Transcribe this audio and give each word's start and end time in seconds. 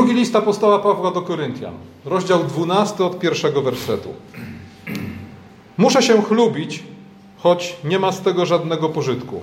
Drugi 0.00 0.14
list 0.14 0.36
apostoła 0.36 0.78
Pawła 0.78 1.10
do 1.10 1.22
Koryntian, 1.22 1.74
rozdział 2.04 2.44
12 2.44 3.04
od 3.04 3.18
pierwszego 3.18 3.62
wersetu. 3.62 4.08
Muszę 5.76 6.02
się 6.02 6.22
chlubić, 6.22 6.82
choć 7.38 7.76
nie 7.84 7.98
ma 7.98 8.12
z 8.12 8.20
tego 8.20 8.46
żadnego 8.46 8.88
pożytku. 8.88 9.40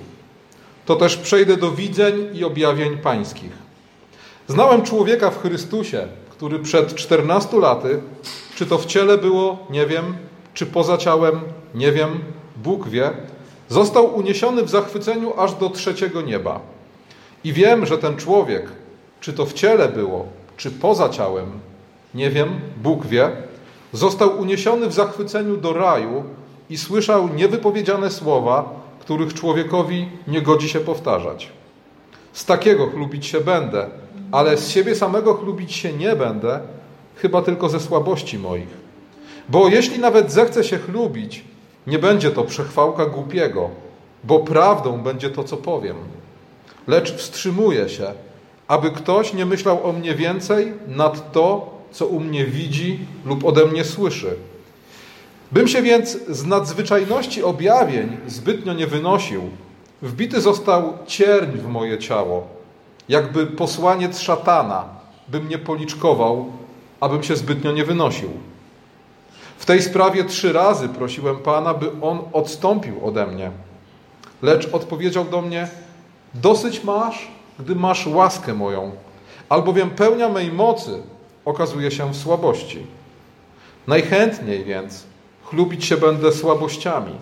To 0.86 0.96
też 0.96 1.16
przejdę 1.16 1.56
do 1.56 1.70
widzeń 1.70 2.14
i 2.34 2.44
objawień 2.44 2.96
pańskich. 2.96 3.52
Znałem 4.48 4.82
człowieka 4.82 5.30
w 5.30 5.42
Chrystusie, 5.42 6.08
który 6.30 6.58
przed 6.58 6.94
14 6.94 7.58
laty, 7.58 8.02
czy 8.54 8.66
to 8.66 8.78
w 8.78 8.86
ciele 8.86 9.18
było, 9.18 9.58
nie 9.70 9.86
wiem, 9.86 10.16
czy 10.54 10.66
poza 10.66 10.96
ciałem, 10.96 11.40
nie 11.74 11.92
wiem, 11.92 12.20
Bóg 12.56 12.88
wie, 12.88 13.10
został 13.68 14.16
uniesiony 14.16 14.62
w 14.62 14.70
zachwyceniu 14.70 15.40
aż 15.40 15.54
do 15.54 15.70
trzeciego 15.70 16.22
nieba. 16.22 16.60
I 17.44 17.52
wiem, 17.52 17.86
że 17.86 17.98
ten 17.98 18.16
człowiek, 18.16 18.68
czy 19.20 19.32
to 19.32 19.46
w 19.46 19.52
ciele 19.52 19.88
było, 19.88 20.37
czy 20.58 20.70
poza 20.70 21.08
ciałem, 21.08 21.46
nie 22.14 22.30
wiem, 22.30 22.60
Bóg 22.82 23.06
wie, 23.06 23.30
został 23.92 24.40
uniesiony 24.40 24.88
w 24.88 24.92
zachwyceniu 24.92 25.56
do 25.56 25.72
raju 25.72 26.24
i 26.70 26.78
słyszał 26.78 27.28
niewypowiedziane 27.34 28.10
słowa, 28.10 28.80
których 29.00 29.34
człowiekowi 29.34 30.08
nie 30.26 30.42
godzi 30.42 30.68
się 30.68 30.80
powtarzać. 30.80 31.52
Z 32.32 32.44
takiego 32.44 32.86
chlubić 32.86 33.26
się 33.26 33.40
będę, 33.40 33.86
ale 34.32 34.56
z 34.56 34.68
siebie 34.68 34.94
samego 34.94 35.34
chlubić 35.34 35.72
się 35.72 35.92
nie 35.92 36.16
będę, 36.16 36.60
chyba 37.16 37.42
tylko 37.42 37.68
ze 37.68 37.80
słabości 37.80 38.38
moich. 38.38 38.88
Bo 39.48 39.68
jeśli 39.68 39.98
nawet 39.98 40.32
zechcę 40.32 40.64
się 40.64 40.78
chlubić, 40.78 41.44
nie 41.86 41.98
będzie 41.98 42.30
to 42.30 42.44
przechwałka 42.44 43.06
głupiego, 43.06 43.70
bo 44.24 44.38
prawdą 44.38 45.02
będzie 45.02 45.30
to, 45.30 45.44
co 45.44 45.56
powiem. 45.56 45.96
Lecz 46.86 47.14
wstrzymuję 47.14 47.88
się, 47.88 48.12
aby 48.68 48.90
ktoś 48.90 49.32
nie 49.32 49.46
myślał 49.46 49.86
o 49.88 49.92
mnie 49.92 50.14
więcej 50.14 50.72
nad 50.88 51.32
to, 51.32 51.74
co 51.90 52.06
u 52.06 52.20
mnie 52.20 52.44
widzi 52.44 52.98
lub 53.24 53.44
ode 53.44 53.66
mnie 53.66 53.84
słyszy. 53.84 54.36
Bym 55.52 55.68
się 55.68 55.82
więc 55.82 56.18
z 56.28 56.46
nadzwyczajności 56.46 57.42
objawień 57.42 58.16
zbytnio 58.26 58.72
nie 58.72 58.86
wynosił, 58.86 59.42
wbity 60.02 60.40
został 60.40 60.98
cierń 61.06 61.58
w 61.58 61.66
moje 61.66 61.98
ciało, 61.98 62.46
jakby 63.08 63.46
posłaniec 63.46 64.20
szatana, 64.20 64.84
bym 65.28 65.44
mnie 65.44 65.58
policzkował, 65.58 66.52
abym 67.00 67.22
się 67.22 67.36
zbytnio 67.36 67.72
nie 67.72 67.84
wynosił. 67.84 68.30
W 69.58 69.64
tej 69.66 69.82
sprawie 69.82 70.24
trzy 70.24 70.52
razy 70.52 70.88
prosiłem 70.88 71.36
Pana, 71.36 71.74
by 71.74 71.90
On 72.02 72.18
odstąpił 72.32 73.06
ode 73.06 73.26
mnie. 73.26 73.50
Lecz 74.42 74.68
odpowiedział 74.74 75.24
do 75.24 75.42
mnie: 75.42 75.68
Dosyć 76.34 76.84
masz, 76.84 77.28
gdy 77.58 77.74
masz 77.74 78.06
łaskę 78.06 78.54
moją, 78.54 78.90
albowiem 79.48 79.90
pełnia 79.90 80.28
mej 80.28 80.52
mocy 80.52 81.02
okazuje 81.44 81.90
się 81.90 82.12
w 82.12 82.16
słabości. 82.16 82.86
Najchętniej 83.86 84.64
więc 84.64 85.04
chlubić 85.44 85.84
się 85.84 85.96
będę 85.96 86.32
słabościami, 86.32 87.12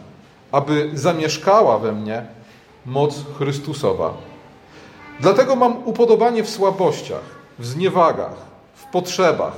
aby 0.53 0.91
zamieszkała 0.95 1.79
we 1.79 1.93
mnie 1.93 2.27
moc 2.87 3.25
Chrystusowa. 3.39 4.15
Dlatego 5.21 5.57
mam 5.57 5.77
upodobanie 5.85 6.43
w 6.43 6.51
słabościach, 6.51 7.25
w 7.59 7.67
zniewagach, 7.67 8.35
w 8.75 8.85
potrzebach, 8.85 9.53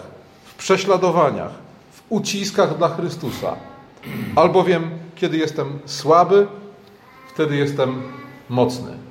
w 0.45 0.55
prześladowaniach, 0.55 1.53
w 1.93 2.03
uciskach 2.09 2.79
dla 2.79 2.89
Chrystusa. 2.89 3.57
Albowiem, 4.37 4.91
kiedy 5.17 5.37
jestem 5.37 5.79
słaby, 5.87 6.47
wtedy 7.35 7.57
jestem 7.57 8.03
mocny. 8.49 9.08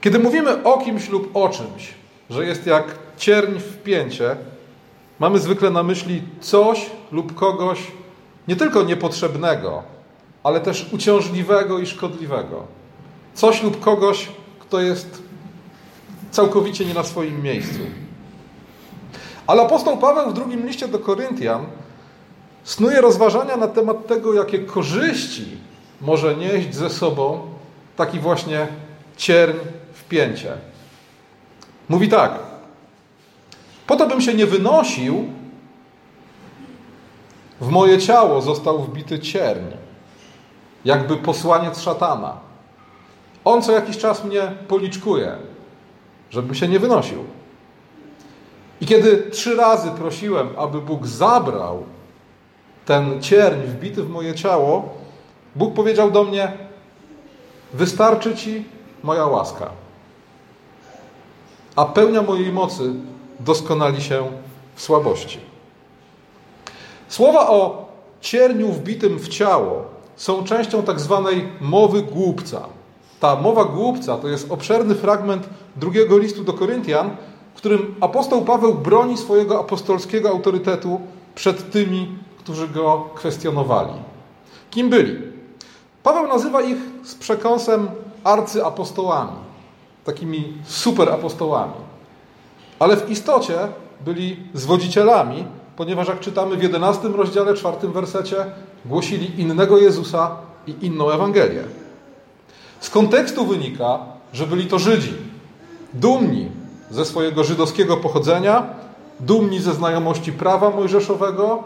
Kiedy 0.00 0.18
mówimy 0.18 0.64
o 0.64 0.78
kimś 0.78 1.08
lub 1.08 1.36
o 1.36 1.48
czymś, 1.48 1.94
że 2.30 2.44
jest 2.44 2.66
jak 2.66 2.84
cierń 3.16 3.58
w 3.58 3.82
pięcie, 3.82 4.36
mamy 5.18 5.38
zwykle 5.38 5.70
na 5.70 5.82
myśli 5.82 6.22
coś 6.40 6.90
lub 7.12 7.34
kogoś 7.34 7.78
nie 8.48 8.56
tylko 8.56 8.82
niepotrzebnego, 8.82 9.82
ale 10.42 10.60
też 10.60 10.92
uciążliwego 10.92 11.78
i 11.78 11.86
szkodliwego. 11.86 12.62
Coś 13.34 13.62
lub 13.62 13.80
kogoś, 13.80 14.28
kto 14.60 14.80
jest 14.80 15.22
całkowicie 16.30 16.84
nie 16.84 16.94
na 16.94 17.04
swoim 17.04 17.42
miejscu. 17.42 17.78
Ale 19.46 19.62
apostoł 19.62 19.98
Paweł 19.98 20.30
w 20.30 20.34
drugim 20.34 20.66
liście 20.66 20.88
do 20.88 20.98
Koryntian 20.98 21.66
snuje 22.64 23.00
rozważania 23.00 23.56
na 23.56 23.68
temat 23.68 24.06
tego, 24.06 24.34
jakie 24.34 24.58
korzyści 24.58 25.58
może 26.00 26.36
nieść 26.36 26.74
ze 26.74 26.90
sobą 26.90 27.40
taki 27.96 28.20
właśnie 28.20 28.66
cierń 29.16 29.56
w 30.08 30.10
pięcie. 30.10 30.52
Mówi 31.88 32.08
tak: 32.08 32.38
Po 33.86 33.96
to 33.96 34.06
bym 34.06 34.20
się 34.20 34.34
nie 34.34 34.46
wynosił, 34.46 35.24
w 37.60 37.68
moje 37.68 37.98
ciało 37.98 38.42
został 38.42 38.78
wbity 38.78 39.18
cierń, 39.18 39.66
jakby 40.84 41.16
posłaniec 41.16 41.80
szatana. 41.80 42.36
On 43.44 43.62
co 43.62 43.72
jakiś 43.72 43.98
czas 43.98 44.24
mnie 44.24 44.52
policzkuje, 44.68 45.36
żebym 46.30 46.54
się 46.54 46.68
nie 46.68 46.78
wynosił. 46.78 47.24
I 48.80 48.86
kiedy 48.86 49.16
trzy 49.30 49.56
razy 49.56 49.90
prosiłem, 49.90 50.48
aby 50.58 50.80
Bóg 50.80 51.06
zabrał 51.06 51.84
ten 52.84 53.22
cierń 53.22 53.60
wbity 53.60 54.02
w 54.02 54.10
moje 54.10 54.34
ciało, 54.34 54.88
Bóg 55.56 55.74
powiedział 55.74 56.10
do 56.10 56.24
mnie: 56.24 56.52
Wystarczy 57.74 58.36
ci 58.36 58.64
moja 59.02 59.26
łaska. 59.26 59.87
A 61.78 61.84
pełnia 61.84 62.22
mojej 62.22 62.52
mocy 62.52 62.92
doskonali 63.40 64.02
się 64.02 64.26
w 64.74 64.82
słabości. 64.82 65.38
Słowa 67.08 67.48
o 67.48 67.88
cierniu 68.20 68.72
wbitym 68.72 69.18
w 69.18 69.28
ciało 69.28 69.84
są 70.16 70.44
częścią 70.44 70.82
tak 70.82 71.00
zwanej 71.00 71.48
mowy 71.60 72.02
głupca. 72.02 72.60
Ta 73.20 73.36
mowa 73.36 73.64
głupca 73.64 74.16
to 74.16 74.28
jest 74.28 74.50
obszerny 74.50 74.94
fragment 74.94 75.48
drugiego 75.76 76.18
listu 76.18 76.44
do 76.44 76.52
Koryntian, 76.52 77.16
w 77.54 77.58
którym 77.58 77.94
apostoł 78.00 78.44
Paweł 78.44 78.74
broni 78.74 79.16
swojego 79.16 79.60
apostolskiego 79.60 80.28
autorytetu 80.28 81.00
przed 81.34 81.70
tymi, 81.70 82.18
którzy 82.38 82.68
go 82.68 83.08
kwestionowali. 83.14 83.92
Kim 84.70 84.90
byli? 84.90 85.18
Paweł 86.02 86.26
nazywa 86.26 86.62
ich 86.62 86.78
z 87.04 87.14
przekąsem 87.14 87.88
arcyapostołami, 88.24 89.47
takimi 90.08 90.52
superapostołami. 90.64 91.80
Ale 92.78 92.96
w 92.96 93.10
istocie 93.10 93.58
byli 94.04 94.36
zwodzicielami, 94.54 95.44
ponieważ 95.76 96.08
jak 96.08 96.20
czytamy 96.20 96.56
w 96.56 96.62
11 96.62 97.08
rozdziale, 97.08 97.54
4 97.54 97.88
wersecie, 97.88 98.36
głosili 98.84 99.40
innego 99.40 99.78
Jezusa 99.78 100.36
i 100.66 100.86
inną 100.86 101.10
Ewangelię. 101.10 101.64
Z 102.80 102.90
kontekstu 102.90 103.46
wynika, 103.46 103.98
że 104.32 104.46
byli 104.46 104.66
to 104.66 104.78
Żydzi, 104.78 105.14
dumni 105.94 106.48
ze 106.90 107.04
swojego 107.04 107.44
żydowskiego 107.44 107.96
pochodzenia, 107.96 108.66
dumni 109.20 109.60
ze 109.60 109.74
znajomości 109.74 110.32
prawa 110.32 110.70
mojżeszowego. 110.70 111.62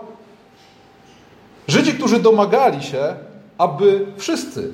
Żydzi, 1.69 1.95
którzy 1.95 2.19
domagali 2.21 2.83
się, 2.83 3.15
aby 3.59 4.07
wszyscy, 4.17 4.73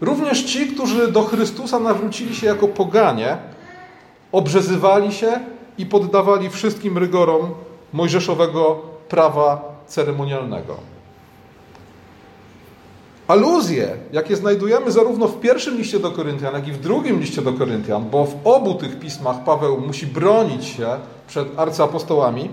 również 0.00 0.42
ci, 0.42 0.66
którzy 0.66 1.12
do 1.12 1.22
Chrystusa 1.22 1.80
nawrócili 1.80 2.34
się 2.36 2.46
jako 2.46 2.68
poganie, 2.68 3.36
obrzezywali 4.32 5.12
się 5.12 5.40
i 5.78 5.86
poddawali 5.86 6.50
wszystkim 6.50 6.98
rygorom 6.98 7.50
mojżeszowego 7.92 8.82
prawa 9.08 9.76
ceremonialnego. 9.86 10.76
Aluzje, 13.28 13.96
jakie 14.12 14.36
znajdujemy 14.36 14.90
zarówno 14.90 15.28
w 15.28 15.40
pierwszym 15.40 15.76
liście 15.76 15.98
do 15.98 16.10
Koryntian, 16.10 16.54
jak 16.54 16.68
i 16.68 16.72
w 16.72 16.80
drugim 16.80 17.20
liście 17.20 17.42
do 17.42 17.52
Koryntian, 17.52 18.10
bo 18.10 18.24
w 18.24 18.34
obu 18.44 18.74
tych 18.74 18.98
pismach 18.98 19.44
Paweł 19.44 19.80
musi 19.80 20.06
bronić 20.06 20.64
się 20.64 20.88
przed 21.26 21.58
arcyapostołami, 21.58 22.50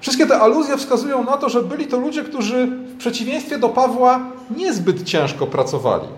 wszystkie 0.00 0.26
te 0.26 0.40
aluzje 0.40 0.76
wskazują 0.76 1.24
na 1.24 1.36
to, 1.36 1.48
że 1.48 1.62
byli 1.62 1.86
to 1.86 1.98
ludzie, 1.98 2.24
którzy 2.24 2.68
przeciwieństwie 2.98 3.58
do 3.58 3.68
Pawła 3.68 4.20
niezbyt 4.56 5.04
ciężko 5.04 5.46
pracowali, 5.46 6.08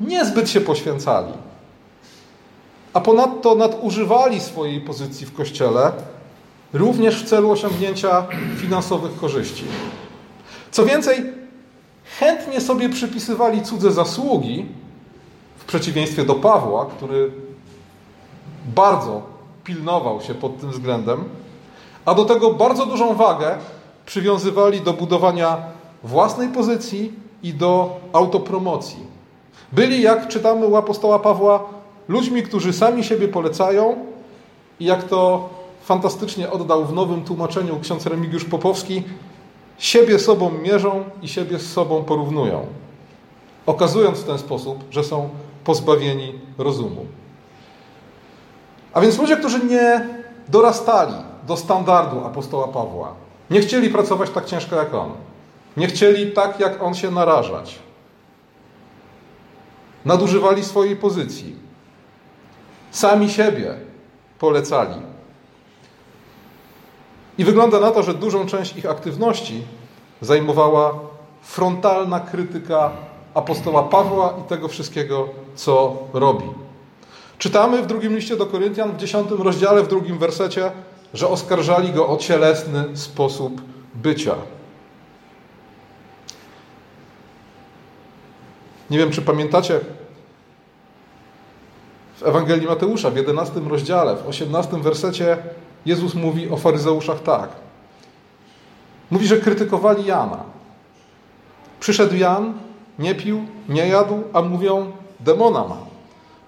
niezbyt 0.00 0.50
się 0.50 0.60
poświęcali, 0.60 1.32
a 2.92 3.00
ponadto 3.00 3.54
nadużywali 3.54 4.40
swojej 4.40 4.80
pozycji 4.80 5.26
w 5.26 5.34
kościele 5.34 5.92
również 6.72 7.22
w 7.22 7.28
celu 7.28 7.50
osiągnięcia 7.50 8.26
finansowych 8.56 9.16
korzyści. 9.16 9.64
Co 10.70 10.84
więcej, 10.84 11.32
chętnie 12.18 12.60
sobie 12.60 12.88
przypisywali 12.88 13.62
cudze 13.62 13.92
zasługi, 13.92 14.66
w 15.58 15.64
przeciwieństwie 15.64 16.24
do 16.24 16.34
Pawła, 16.34 16.86
który 16.86 17.30
bardzo 18.74 19.22
pilnował 19.64 20.20
się 20.20 20.34
pod 20.34 20.60
tym 20.60 20.70
względem, 20.70 21.24
a 22.04 22.14
do 22.14 22.24
tego 22.24 22.54
bardzo 22.54 22.86
dużą 22.86 23.14
wagę 23.14 23.58
przywiązywali 24.06 24.80
do 24.80 24.92
budowania 24.92 25.56
własnej 26.04 26.48
pozycji 26.48 27.12
i 27.42 27.54
do 27.54 28.00
autopromocji. 28.12 29.06
Byli, 29.72 30.02
jak 30.02 30.28
czytamy 30.28 30.66
u 30.66 30.76
apostoła 30.76 31.18
Pawła, 31.18 31.64
ludźmi, 32.08 32.42
którzy 32.42 32.72
sami 32.72 33.04
siebie 33.04 33.28
polecają 33.28 33.96
i 34.80 34.84
jak 34.84 35.04
to 35.04 35.48
fantastycznie 35.82 36.50
oddał 36.50 36.84
w 36.84 36.92
nowym 36.92 37.24
tłumaczeniu 37.24 37.80
ksiądz 37.80 38.06
Remigiusz 38.06 38.44
Popowski, 38.44 39.02
siebie 39.78 40.18
sobą 40.18 40.50
mierzą 40.50 41.04
i 41.22 41.28
siebie 41.28 41.58
z 41.58 41.72
sobą 41.72 42.04
porównują, 42.04 42.66
okazując 43.66 44.18
w 44.18 44.24
ten 44.24 44.38
sposób, 44.38 44.84
że 44.90 45.04
są 45.04 45.28
pozbawieni 45.64 46.32
rozumu. 46.58 47.06
A 48.92 49.00
więc 49.00 49.18
ludzie, 49.18 49.36
którzy 49.36 49.64
nie 49.64 50.08
dorastali 50.48 51.14
do 51.46 51.56
standardu 51.56 52.24
apostoła 52.24 52.68
Pawła, 52.68 53.14
nie 53.50 53.60
chcieli 53.60 53.90
pracować 53.90 54.30
tak 54.30 54.44
ciężko 54.44 54.76
jak 54.76 54.94
on, 54.94 55.10
nie 55.76 55.86
chcieli 55.86 56.32
tak 56.32 56.60
jak 56.60 56.82
on 56.82 56.94
się 56.94 57.10
narażać, 57.10 57.78
nadużywali 60.04 60.64
swojej 60.64 60.96
pozycji, 60.96 61.56
sami 62.90 63.30
siebie 63.30 63.74
polecali. 64.38 65.00
I 67.38 67.44
wygląda 67.44 67.80
na 67.80 67.90
to, 67.90 68.02
że 68.02 68.14
dużą 68.14 68.46
część 68.46 68.76
ich 68.76 68.86
aktywności 68.86 69.62
zajmowała 70.20 70.94
frontalna 71.42 72.20
krytyka 72.20 72.90
apostoła 73.34 73.82
Pawła 73.82 74.34
i 74.44 74.48
tego 74.48 74.68
wszystkiego, 74.68 75.28
co 75.54 75.96
robi. 76.12 76.44
Czytamy 77.38 77.82
w 77.82 77.86
drugim 77.86 78.16
liście 78.16 78.36
do 78.36 78.46
Koryntian, 78.46 78.92
w 78.92 78.96
dziesiątym 78.96 79.42
rozdziale, 79.42 79.82
w 79.82 79.88
drugim 79.88 80.18
wersecie, 80.18 80.70
że 81.14 81.28
oskarżali 81.28 81.92
go 81.92 82.08
o 82.08 82.16
cielesny 82.16 82.96
sposób 82.96 83.60
bycia. 83.94 84.34
Nie 88.94 89.00
wiem, 89.00 89.10
czy 89.10 89.22
pamiętacie, 89.22 89.80
w 92.16 92.22
Ewangelii 92.22 92.66
Mateusza, 92.66 93.10
w 93.10 93.16
11 93.16 93.60
rozdziale, 93.60 94.16
w 94.16 94.26
18 94.26 94.76
wersecie, 94.76 95.36
Jezus 95.86 96.14
mówi 96.14 96.48
o 96.48 96.56
faryzeuszach 96.56 97.22
tak. 97.22 97.48
Mówi, 99.10 99.26
że 99.26 99.36
krytykowali 99.36 100.06
Jana. 100.06 100.42
Przyszedł 101.80 102.16
Jan, 102.16 102.54
nie 102.98 103.14
pił, 103.14 103.44
nie 103.68 103.88
jadł, 103.88 104.22
a 104.32 104.42
mówią, 104.42 104.92
demona 105.20 105.64
ma. 105.64 105.78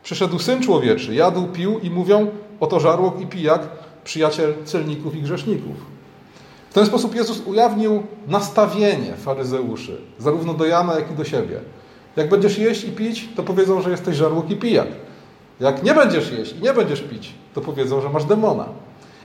Przyszedł 0.02 0.38
Syn 0.38 0.62
Człowieczy, 0.62 1.14
jadł, 1.14 1.46
pił 1.46 1.78
i 1.78 1.90
mówią, 1.90 2.31
oto 2.60 2.81
żarłok 2.81 3.20
i 3.20 3.26
pijak, 3.26 3.60
przyjaciel 4.04 4.54
celników 4.64 5.16
i 5.16 5.22
grzeszników. 5.22 5.76
W 6.70 6.75
ten 6.75 6.87
sposób 6.87 7.14
Jezus 7.14 7.42
ujawnił 7.46 8.02
nastawienie 8.28 9.16
faryzeuszy, 9.16 10.00
zarówno 10.19 10.54
do 10.54 10.66
Jana, 10.66 10.94
jak 10.94 11.10
i 11.10 11.14
do 11.14 11.25
siebie. 11.25 11.60
Jak 12.16 12.28
będziesz 12.28 12.58
jeść 12.58 12.84
i 12.84 12.92
pić, 12.92 13.28
to 13.36 13.42
powiedzą, 13.42 13.82
że 13.82 13.90
jesteś 13.90 14.16
żarłok 14.16 14.50
i 14.50 14.56
pijak. 14.56 14.88
Jak 15.60 15.82
nie 15.82 15.94
będziesz 15.94 16.30
jeść 16.30 16.52
i 16.52 16.62
nie 16.62 16.72
będziesz 16.72 17.00
pić, 17.00 17.34
to 17.54 17.60
powiedzą, 17.60 18.00
że 18.00 18.08
masz 18.08 18.24
demona. 18.24 18.64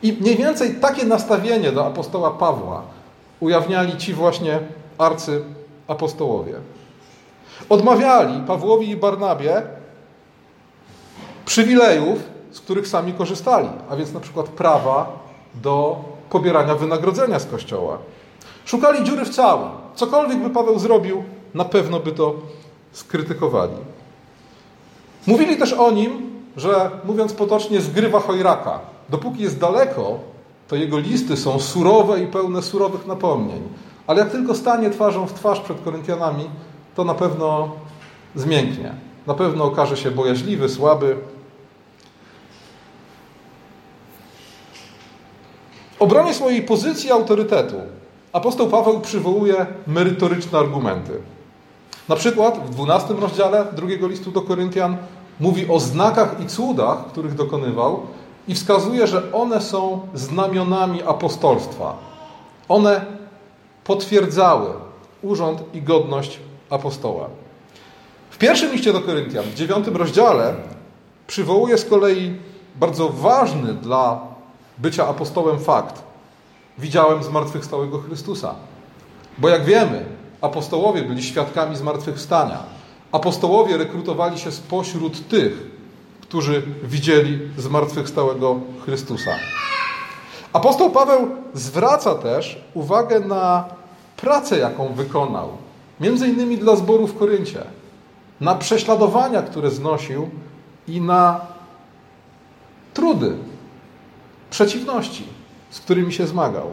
I 0.03 0.13
mniej 0.13 0.35
więcej 0.35 0.75
takie 0.75 1.05
nastawienie 1.05 1.71
do 1.71 1.85
apostoła 1.85 2.31
Pawła 2.31 2.81
ujawniali 3.39 3.97
ci 3.97 4.13
właśnie 4.13 4.59
arcy 4.97 5.43
apostołowie. 5.88 6.53
Odmawiali 7.69 8.41
Pawłowi 8.47 8.89
i 8.89 8.95
Barnabie 8.95 9.61
przywilejów, 11.45 12.19
z 12.51 12.59
których 12.59 12.88
sami 12.88 13.13
korzystali, 13.13 13.69
a 13.89 13.95
więc 13.95 14.13
na 14.13 14.19
przykład 14.19 14.49
prawa 14.49 15.19
do 15.55 15.97
pobierania 16.29 16.75
wynagrodzenia 16.75 17.39
z 17.39 17.45
kościoła. 17.45 17.97
Szukali 18.65 19.03
dziury 19.03 19.25
w 19.25 19.29
całym. 19.29 19.69
Cokolwiek 19.95 20.39
by 20.39 20.49
Paweł 20.49 20.79
zrobił, 20.79 21.23
na 21.53 21.65
pewno 21.65 21.99
by 21.99 22.11
to 22.11 22.35
skrytykowali. 22.91 23.73
Mówili 25.27 25.57
też 25.57 25.73
o 25.73 25.91
nim, 25.91 26.31
że 26.57 26.91
mówiąc 27.03 27.33
potocznie, 27.33 27.81
zgrywa 27.81 28.19
chojraka. 28.19 28.79
Dopóki 29.09 29.43
jest 29.43 29.59
daleko, 29.59 30.19
to 30.67 30.75
jego 30.75 30.99
listy 30.99 31.38
są 31.38 31.59
surowe 31.59 32.23
i 32.23 32.27
pełne 32.27 32.61
surowych 32.61 33.07
napomnień. 33.07 33.61
Ale 34.07 34.19
jak 34.19 34.31
tylko 34.31 34.55
stanie 34.55 34.89
twarzą 34.89 35.27
w 35.27 35.33
twarz 35.33 35.59
przed 35.59 35.81
Koryntianami, 35.81 36.49
to 36.95 37.03
na 37.03 37.13
pewno 37.13 37.71
zmięknie. 38.35 38.93
Na 39.27 39.33
pewno 39.33 39.63
okaże 39.63 39.97
się 39.97 40.11
bojaźliwy, 40.11 40.69
słaby. 40.69 41.17
Obronie 45.99 46.33
swojej 46.33 46.61
pozycji 46.61 47.11
autorytetu 47.11 47.75
apostoł 48.33 48.69
Paweł 48.69 48.99
przywołuje 48.99 49.65
merytoryczne 49.88 50.59
argumenty. 50.59 51.11
Na 52.11 52.17
przykład 52.17 52.59
w 52.65 52.69
12 52.69 53.13
rozdziale 53.13 53.65
drugiego 53.75 54.07
listu 54.07 54.31
do 54.31 54.41
Koryntian 54.41 54.97
mówi 55.39 55.67
o 55.67 55.79
znakach 55.79 56.35
i 56.39 56.47
cudach, 56.47 57.07
których 57.07 57.33
dokonywał 57.33 58.01
i 58.47 58.55
wskazuje, 58.55 59.07
że 59.07 59.31
one 59.33 59.61
są 59.61 60.07
znamionami 60.13 61.03
apostolstwa. 61.03 61.97
One 62.69 63.05
potwierdzały 63.83 64.69
urząd 65.21 65.63
i 65.73 65.81
godność 65.81 66.39
apostoła. 66.69 67.29
W 68.29 68.37
pierwszym 68.37 68.71
liście 68.71 68.93
do 68.93 69.01
Koryntian, 69.01 69.43
w 69.43 69.55
dziewiątym 69.55 69.95
rozdziale, 69.95 70.55
przywołuje 71.27 71.77
z 71.77 71.85
kolei 71.85 72.33
bardzo 72.75 73.09
ważny 73.09 73.73
dla 73.73 74.21
bycia 74.77 75.07
apostołem 75.07 75.59
fakt. 75.59 76.03
Widziałem 76.77 77.23
zmartwychwstałego 77.23 77.99
Chrystusa. 77.99 78.55
Bo 79.37 79.49
jak 79.49 79.65
wiemy, 79.65 80.20
apostołowie 80.41 81.03
byli 81.03 81.23
świadkami 81.23 81.75
zmartwychwstania. 81.75 82.63
Apostołowie 83.11 83.77
rekrutowali 83.77 84.39
się 84.39 84.51
spośród 84.51 85.27
tych, 85.27 85.71
którzy 86.21 86.61
widzieli 86.83 87.39
zmartwychwstałego 87.57 88.59
Chrystusa. 88.85 89.31
Apostoł 90.53 90.91
Paweł 90.91 91.27
zwraca 91.53 92.15
też 92.15 92.61
uwagę 92.73 93.19
na 93.19 93.65
pracę, 94.17 94.57
jaką 94.57 94.93
wykonał, 94.93 95.49
między 95.99 96.27
innymi 96.27 96.57
dla 96.57 96.75
zboru 96.75 97.07
w 97.07 97.17
Koryncie, 97.17 97.63
na 98.41 98.55
prześladowania, 98.55 99.41
które 99.41 99.71
znosił 99.71 100.29
i 100.88 101.01
na 101.01 101.41
trudy, 102.93 103.38
przeciwności, 104.49 105.23
z 105.69 105.79
którymi 105.79 106.13
się 106.13 106.27
zmagał. 106.27 106.67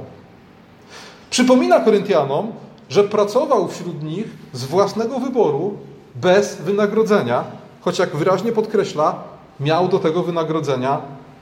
Przypomina 1.30 1.80
Koryntianom, 1.80 2.52
że 2.88 3.04
pracował 3.04 3.68
wśród 3.68 4.02
nich 4.02 4.26
z 4.52 4.64
własnego 4.64 5.18
wyboru, 5.18 5.76
bez 6.14 6.56
wynagrodzenia, 6.56 7.44
choć 7.80 7.98
jak 7.98 8.16
wyraźnie 8.16 8.52
podkreśla, 8.52 9.22
miał 9.60 9.88
do 9.88 9.98
tego 9.98 10.22
wynagrodzenia 10.22 11.00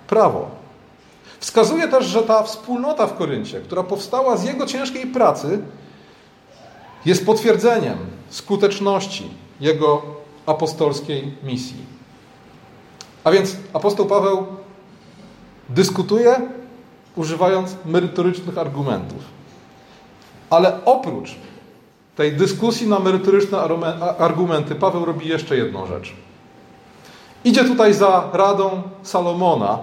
prawo. 0.08 0.50
Wskazuje 1.40 1.88
też, 1.88 2.06
że 2.06 2.22
ta 2.22 2.42
wspólnota 2.42 3.06
w 3.06 3.16
Koryncie, 3.16 3.60
która 3.60 3.82
powstała 3.82 4.36
z 4.36 4.44
jego 4.44 4.66
ciężkiej 4.66 5.06
pracy, 5.06 5.58
jest 7.04 7.26
potwierdzeniem 7.26 7.98
skuteczności 8.30 9.30
jego 9.60 10.02
apostolskiej 10.46 11.34
misji. 11.42 11.76
A 13.24 13.30
więc 13.30 13.56
apostoł 13.72 14.06
Paweł 14.06 14.46
dyskutuje, 15.68 16.40
używając 17.16 17.76
merytorycznych 17.84 18.58
argumentów. 18.58 19.18
Ale 20.50 20.84
oprócz 20.84 21.34
tej 22.16 22.32
dyskusji 22.32 22.88
na 22.88 22.98
merytoryczne 22.98 23.58
argumenty, 24.18 24.74
Paweł 24.74 25.04
robi 25.04 25.28
jeszcze 25.28 25.56
jedną 25.56 25.86
rzecz. 25.86 26.12
Idzie 27.44 27.64
tutaj 27.64 27.94
za 27.94 28.30
radą 28.32 28.82
Salomona, 29.02 29.78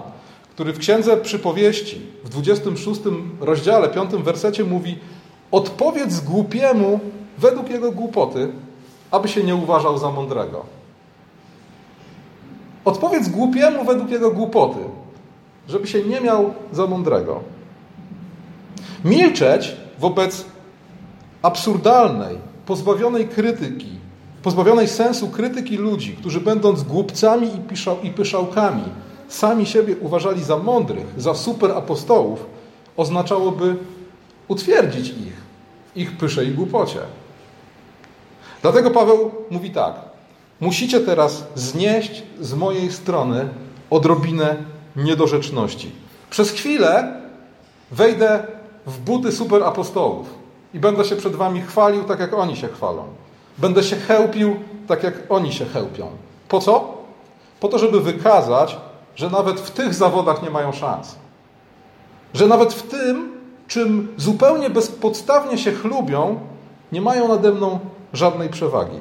który 0.50 0.72
w 0.72 0.78
księdze 0.78 1.16
przypowieści 1.16 2.00
w 2.24 2.28
26 2.28 3.00
rozdziale, 3.40 3.88
5 3.88 4.10
wersecie 4.10 4.64
mówi: 4.64 4.98
Odpowiedz 5.50 6.20
głupiemu 6.20 7.00
według 7.38 7.70
jego 7.70 7.92
głupoty, 7.92 8.52
aby 9.10 9.28
się 9.28 9.44
nie 9.44 9.54
uważał 9.54 9.98
za 9.98 10.10
mądrego. 10.10 10.64
Odpowiedz 12.84 13.28
głupiemu 13.28 13.84
według 13.84 14.10
jego 14.10 14.30
głupoty, 14.30 14.80
żeby 15.68 15.86
się 15.86 16.02
nie 16.02 16.20
miał 16.20 16.54
za 16.72 16.86
mądrego. 16.86 17.40
Milczeć 19.04 19.76
wobec 19.98 20.44
absurdalnej, 21.44 22.38
pozbawionej 22.66 23.28
krytyki, 23.28 23.90
pozbawionej 24.42 24.88
sensu 24.88 25.28
krytyki 25.28 25.76
ludzi, 25.76 26.16
którzy 26.16 26.40
będąc 26.40 26.82
głupcami 26.82 27.46
i, 27.46 27.58
piszał, 27.58 27.96
i 28.02 28.10
pyszałkami, 28.10 28.84
sami 29.28 29.66
siebie 29.66 29.96
uważali 30.00 30.44
za 30.44 30.56
mądrych, 30.56 31.06
za 31.16 31.34
superapostołów, 31.34 32.46
oznaczałoby 32.96 33.76
utwierdzić 34.48 35.08
ich 35.08 35.44
ich 35.96 36.16
pysze 36.16 36.44
i 36.44 36.50
głupocie. 36.50 36.98
Dlatego 38.62 38.90
Paweł 38.90 39.30
mówi 39.50 39.70
tak: 39.70 39.94
Musicie 40.60 41.00
teraz 41.00 41.44
znieść 41.54 42.22
z 42.40 42.54
mojej 42.54 42.92
strony 42.92 43.48
odrobinę 43.90 44.56
niedorzeczności. 44.96 45.90
Przez 46.30 46.50
chwilę 46.50 47.20
wejdę 47.90 48.46
w 48.86 48.98
buty 48.98 49.32
superapostołów 49.32 50.43
i 50.74 50.80
będę 50.80 51.04
się 51.04 51.16
przed 51.16 51.36
wami 51.36 51.60
chwalił 51.60 52.04
tak, 52.04 52.20
jak 52.20 52.34
oni 52.34 52.56
się 52.56 52.68
chwalą. 52.68 53.04
Będę 53.58 53.82
się 53.82 53.96
chełpił 53.96 54.56
tak, 54.88 55.02
jak 55.02 55.14
oni 55.28 55.52
się 55.52 55.66
chełpią. 55.66 56.10
Po 56.48 56.60
co? 56.60 56.94
po 57.64 57.68
to, 57.68 57.78
żeby 57.78 58.00
wykazać, 58.00 58.76
że 59.16 59.30
nawet 59.30 59.60
w 59.60 59.70
tych 59.70 59.94
zawodach 59.94 60.42
nie 60.42 60.50
mają 60.50 60.72
szans. 60.72 61.16
Że 62.34 62.46
nawet 62.46 62.74
w 62.74 62.82
tym, 62.82 63.32
czym 63.68 64.14
zupełnie 64.16 64.70
bezpodstawnie 64.70 65.58
się 65.58 65.72
chlubią, 65.72 66.40
nie 66.92 67.00
mają 67.00 67.28
nade 67.28 67.52
mną 67.52 67.80
żadnej 68.12 68.48
przewagi. 68.48 68.98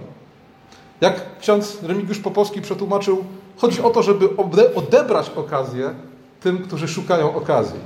Jak 1.02 1.40
ksiądz 1.40 1.84
Remigiusz 1.84 2.20
Popowski 2.20 2.62
przetłumaczył, 2.62 3.24
chodzi 3.58 3.82
o 3.82 3.90
to, 3.90 4.04
żeby 4.04 4.30
odebrać 4.76 5.32
okazję 5.36 5.94
tym, 6.42 6.58
którzy 6.58 6.88
szukają 6.88 7.36
okazji. 7.36 7.80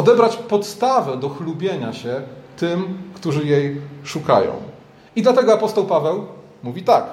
Odebrać 0.00 0.36
podstawę 0.36 1.16
do 1.16 1.28
chlubienia 1.28 1.92
się 1.92 2.22
tym, 2.56 2.98
którzy 3.14 3.46
jej 3.46 3.80
szukają. 4.04 4.52
I 5.16 5.22
dlatego 5.22 5.54
apostoł 5.54 5.84
Paweł 5.84 6.26
mówi 6.62 6.82
tak 6.82 7.04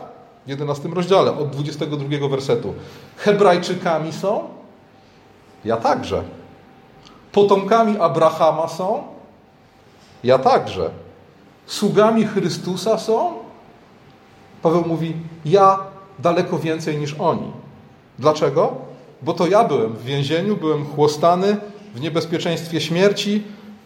w 0.45 0.49
11 0.49 0.89
rozdziale 0.89 1.37
od 1.37 1.49
22 1.49 2.27
wersetu. 2.27 2.73
Hebrajczykami 3.17 4.13
są? 4.13 4.43
Ja 5.65 5.77
także. 5.77 6.23
Potomkami 7.31 7.99
Abrahama 7.99 8.67
są? 8.67 9.03
Ja 10.23 10.39
także. 10.39 10.89
Sługami 11.65 12.25
Chrystusa 12.25 12.97
są? 12.97 13.33
Paweł 14.61 14.83
mówi: 14.87 15.13
Ja 15.45 15.79
daleko 16.19 16.59
więcej 16.59 16.97
niż 16.97 17.15
oni. 17.19 17.51
Dlaczego? 18.19 18.75
Bo 19.21 19.33
to 19.33 19.47
ja 19.47 19.63
byłem 19.63 19.93
w 19.93 20.03
więzieniu, 20.03 20.57
byłem 20.57 20.85
chłostany, 20.85 21.57
w 21.97 22.01
niebezpieczeństwie 22.01 22.81
śmierci. 22.81 23.43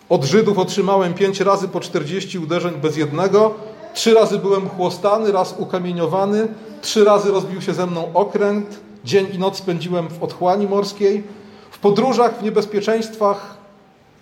Od 0.10 0.24
Żydów 0.24 0.58
otrzymałem 0.58 1.14
pięć 1.14 1.40
razy 1.40 1.68
po 1.68 1.80
czterdzieści 1.80 2.40
uderzeń 2.40 2.74
bez 2.74 2.98
jednego. 2.98 3.54
Trzy 3.94 4.14
razy 4.14 4.40
byłem 4.40 4.70
chłostany, 4.70 5.32
raz 5.32 5.56
ukamieniowany. 5.58 6.48
Trzy 6.82 7.04
razy 7.04 7.32
rozbił 7.32 7.62
się 7.62 7.74
ze 7.74 7.88
mną 7.88 8.12
okręt. 8.14 8.80
Dzień 9.06 9.28
i 9.34 9.40
noc 9.40 9.58
spędziłem 9.58 10.10
w 10.10 10.24
otchłani 10.24 10.68
morskiej. 10.68 11.24
W 11.72 11.80
podróżach, 11.80 12.40
w 12.40 12.44
niebezpieczeństwach, 12.44 13.58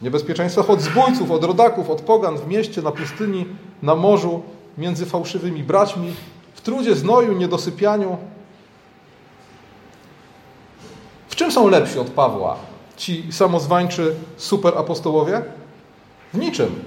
niebezpieczeństwach 0.01 0.69
od 0.69 0.81
zbójców, 0.81 1.31
od 1.31 1.43
rodaków, 1.43 1.89
od 1.89 2.01
pogan, 2.01 2.38
w 2.38 2.48
mieście, 2.48 2.81
na 2.81 2.91
pustyni, 2.91 3.46
na 3.81 3.96
morzu, 3.96 4.41
między 4.77 5.05
fałszywymi 5.05 5.63
braćmi, 5.63 6.13
w 6.53 6.62
trudzie, 6.62 6.96
znoju, 6.96 7.34
niedosypianiu. 7.34 8.17
W 11.29 11.36
czym 11.36 11.51
są 11.51 11.67
lepsi 11.67 12.00
od 12.00 12.10
Pawła 12.10 12.68
ci 13.00 13.32
samozwańczy 13.32 14.15
superapostołowie? 14.38 15.41
W 16.34 16.38
niczym. 16.38 16.84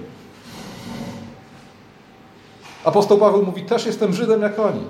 Apostoł 2.85 3.17
Paweł 3.17 3.45
mówi, 3.45 3.63
też 3.63 3.85
jestem 3.85 4.13
Żydem 4.13 4.41
jak 4.41 4.59
oni. 4.59 4.81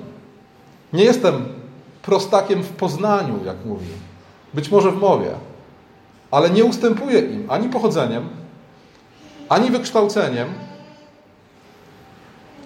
Nie 0.94 1.04
jestem 1.04 1.46
prostakiem 2.02 2.64
w 2.64 2.70
poznaniu, 2.70 3.40
jak 3.46 3.66
mówi. 3.66 3.88
Być 4.54 4.72
może 4.72 4.92
w 4.92 5.00
mowie. 5.00 5.32
Ale 6.32 6.50
nie 6.50 6.66
ustępuję 6.66 7.20
im 7.20 7.52
ani 7.52 7.70
pochodzeniem, 7.70 8.30
ani 9.50 9.72
wykształceniem, 9.72 10.54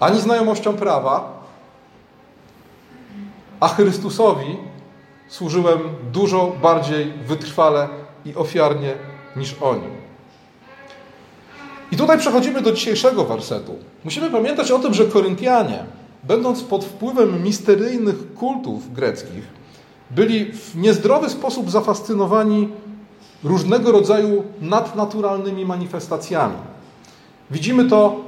ani 0.00 0.20
znajomością 0.20 0.76
prawa, 0.76 1.44
a 3.60 3.68
Chrystusowi 3.68 4.56
służyłem 5.28 5.80
dużo 6.12 6.52
bardziej 6.62 7.12
wytrwale 7.12 7.88
i 8.28 8.34
ofiarnie 8.34 8.94
niż 9.36 9.56
oni. 9.60 9.88
I 11.92 11.96
tutaj 11.96 12.18
przechodzimy 12.18 12.62
do 12.62 12.72
dzisiejszego 12.72 13.24
wersetu. 13.24 13.74
Musimy 14.04 14.30
pamiętać 14.30 14.70
o 14.70 14.78
tym, 14.78 14.94
że 14.94 15.04
Koryntianie, 15.04 15.84
będąc 16.24 16.62
pod 16.62 16.84
wpływem 16.84 17.42
misteryjnych 17.42 18.34
kultów 18.34 18.92
greckich, 18.92 19.44
byli 20.10 20.52
w 20.52 20.76
niezdrowy 20.76 21.30
sposób 21.30 21.70
zafascynowani 21.70 22.68
różnego 23.44 23.92
rodzaju 23.92 24.44
nadnaturalnymi 24.60 25.66
manifestacjami. 25.66 26.56
Widzimy 27.50 27.84
to 27.84 28.20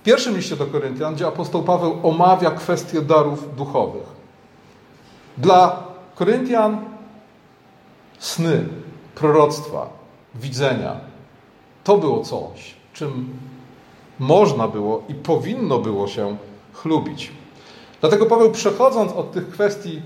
w 0.00 0.02
pierwszym 0.02 0.36
liście 0.36 0.56
do 0.56 0.66
Koryntian, 0.66 1.14
gdzie 1.14 1.26
apostoł 1.26 1.62
Paweł 1.62 1.98
omawia 2.02 2.50
kwestie 2.50 3.02
darów 3.02 3.56
duchowych. 3.56 4.20
Dla 5.38 5.82
Koryntian 6.14 6.78
sny, 8.18 8.64
proroctwa, 9.14 9.88
widzenia 10.34 11.00
to 11.84 11.98
było 11.98 12.24
coś, 12.24 12.74
czym 12.92 13.28
można 14.18 14.68
było 14.68 15.02
i 15.08 15.14
powinno 15.14 15.78
było 15.78 16.08
się 16.08 16.36
chlubić. 16.72 17.32
Dlatego 18.00 18.26
Paweł, 18.26 18.50
przechodząc 18.50 19.12
od 19.12 19.32
tych 19.32 19.48
kwestii, 19.48 20.02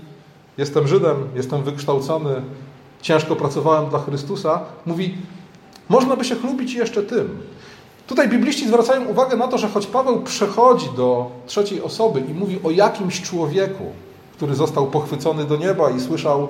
jestem 0.57 0.87
Żydem, 0.87 1.15
jestem 1.35 1.63
wykształcony, 1.63 2.41
ciężko 3.01 3.35
pracowałem 3.35 3.89
dla 3.89 3.99
Chrystusa, 3.99 4.61
mówi, 4.85 5.17
można 5.89 6.15
by 6.15 6.25
się 6.25 6.35
chlubić 6.35 6.73
jeszcze 6.73 7.03
tym. 7.03 7.39
Tutaj 8.07 8.29
bibliści 8.29 8.67
zwracają 8.67 9.05
uwagę 9.05 9.37
na 9.37 9.47
to, 9.47 9.57
że 9.57 9.69
choć 9.69 9.87
Paweł 9.87 10.21
przechodzi 10.21 10.89
do 10.97 11.31
trzeciej 11.47 11.81
osoby 11.81 12.19
i 12.19 12.33
mówi 12.33 12.59
o 12.63 12.71
jakimś 12.71 13.21
człowieku, 13.21 13.83
który 14.33 14.55
został 14.55 14.87
pochwycony 14.87 15.45
do 15.45 15.57
nieba 15.57 15.89
i 15.89 15.99
słyszał 15.99 16.47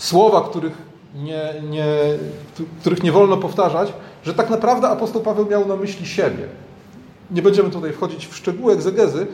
słowa, 0.00 0.48
których 0.48 0.72
nie, 1.14 1.54
nie, 1.70 1.86
których 2.80 3.02
nie 3.02 3.12
wolno 3.12 3.36
powtarzać, 3.36 3.92
że 4.24 4.34
tak 4.34 4.50
naprawdę 4.50 4.88
apostoł 4.88 5.22
Paweł 5.22 5.46
miał 5.46 5.68
na 5.68 5.76
myśli 5.76 6.06
siebie. 6.06 6.48
Nie 7.30 7.42
będziemy 7.42 7.70
tutaj 7.70 7.92
wchodzić 7.92 8.26
w 8.26 8.36
szczegóły 8.36 8.72
egzegezy. 8.72 9.26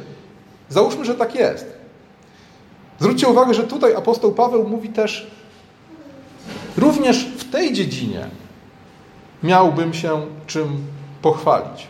Załóżmy, 0.69 1.05
że 1.05 1.15
tak 1.15 1.35
jest. 1.35 1.67
Zwróćcie 2.99 3.29
uwagę, 3.29 3.55
że 3.55 3.63
tutaj 3.63 3.95
apostoł 3.95 4.33
Paweł 4.33 4.69
mówi 4.69 4.89
też, 4.89 5.31
również 6.77 7.25
w 7.25 7.51
tej 7.51 7.73
dziedzinie 7.73 8.27
miałbym 9.43 9.95
się 9.95 10.27
czym 10.47 10.87
pochwalić. 11.23 11.87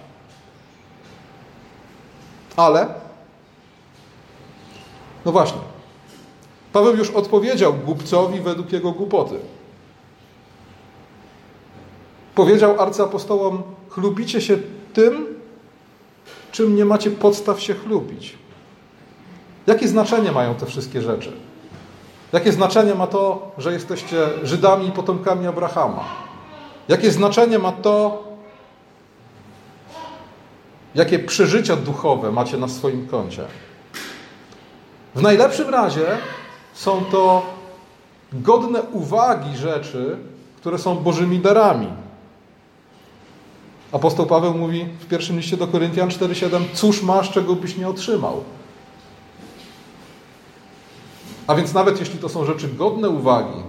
Ale, 2.57 2.87
no 5.25 5.33
właśnie, 5.33 5.59
Paweł 6.77 6.97
już 6.97 7.11
odpowiedział 7.11 7.75
głupcowi 7.75 8.41
według 8.41 8.73
jego 8.73 8.93
głupoty. 8.93 9.35
Powiedział 12.35 12.81
arcyapostołom, 12.81 13.63
chlubicie 13.89 14.41
się 14.41 14.59
tym, 14.93 15.27
czym 16.53 16.77
nie 16.77 16.85
macie 16.85 17.11
podstaw 17.11 17.61
się 17.61 17.75
chlubić. 17.75 18.39
Jakie 19.67 19.89
znaczenie 19.89 20.33
mają 20.33 20.55
te 20.55 20.67
wszystkie 20.67 21.03
rzeczy? 21.03 21.33
Jakie 22.33 22.53
znaczenie 22.53 22.95
ma 22.95 23.07
to, 23.07 23.51
że 23.59 23.73
jesteście 23.73 24.29
Żydami 24.43 24.89
i 24.89 24.93
potomkami 24.93 25.47
Abrahama? 25.47 26.05
Jakie 26.89 27.11
znaczenie 27.11 27.59
ma 27.59 27.73
to, 27.73 28.25
jakie 30.95 31.19
przeżycia 31.19 31.77
duchowe 31.77 32.33
macie 32.33 32.57
na 32.57 32.69
swoim 32.69 33.07
koncie? 33.07 33.45
W 35.15 35.23
najlepszym 35.23 35.69
razie 35.69 36.07
są 36.77 37.05
to 37.05 37.43
godne 38.33 38.83
uwagi 38.83 39.57
rzeczy, 39.57 40.17
które 40.57 40.79
są 40.79 40.95
Bożymi 40.95 41.39
darami. 41.39 41.89
Apostoł 43.93 44.27
Paweł 44.27 44.55
mówi 44.55 44.87
w 45.01 45.07
pierwszym 45.07 45.37
liście 45.37 45.57
do 45.57 45.67
Koryntian 45.67 46.09
4:7: 46.09 46.65
Cóż 46.75 47.03
masz, 47.03 47.31
czego 47.31 47.55
byś 47.55 47.77
nie 47.77 47.89
otrzymał? 47.89 48.45
A 51.47 51.55
więc 51.55 51.75
nawet 51.75 52.01
jeśli 52.01 52.19
to 52.19 52.29
są 52.29 52.45
rzeczy 52.45 52.69
godne 52.69 53.11
uwagi, 53.11 53.63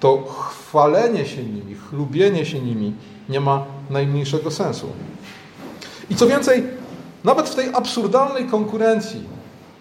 to 0.00 0.22
chwalenie 0.22 1.26
się 1.26 1.42
nimi, 1.42 1.74
chlubienie 1.74 2.46
się 2.46 2.60
nimi 2.60 2.92
nie 3.28 3.40
ma 3.40 3.64
najmniejszego 3.90 4.50
sensu. 4.50 4.86
I 6.10 6.14
co 6.14 6.26
więcej, 6.26 6.64
nawet 7.24 7.48
w 7.48 7.54
tej 7.54 7.74
absurdalnej 7.74 8.46
konkurencji 8.46 9.33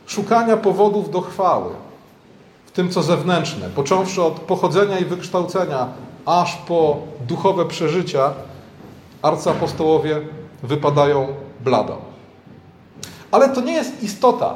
szukania 0.06 0.58
powodów 0.58 1.12
do 1.12 1.22
chwały, 1.22 1.72
w 2.66 2.72
tym 2.72 2.90
co 2.90 3.04
zewnętrzne, 3.04 3.70
począwszy 3.70 4.24
od 4.24 4.34
pochodzenia 4.34 5.00
i 5.00 5.06
wykształcenia, 5.06 5.88
aż 6.26 6.56
po 6.56 6.98
duchowe 7.28 7.66
przeżycia, 7.66 8.34
arcyapostołowie 9.22 10.22
wypadają 10.64 11.28
blado. 11.64 11.98
Ale 13.32 13.50
to 13.50 13.62
nie 13.62 13.74
jest 13.74 14.04
istota 14.04 14.56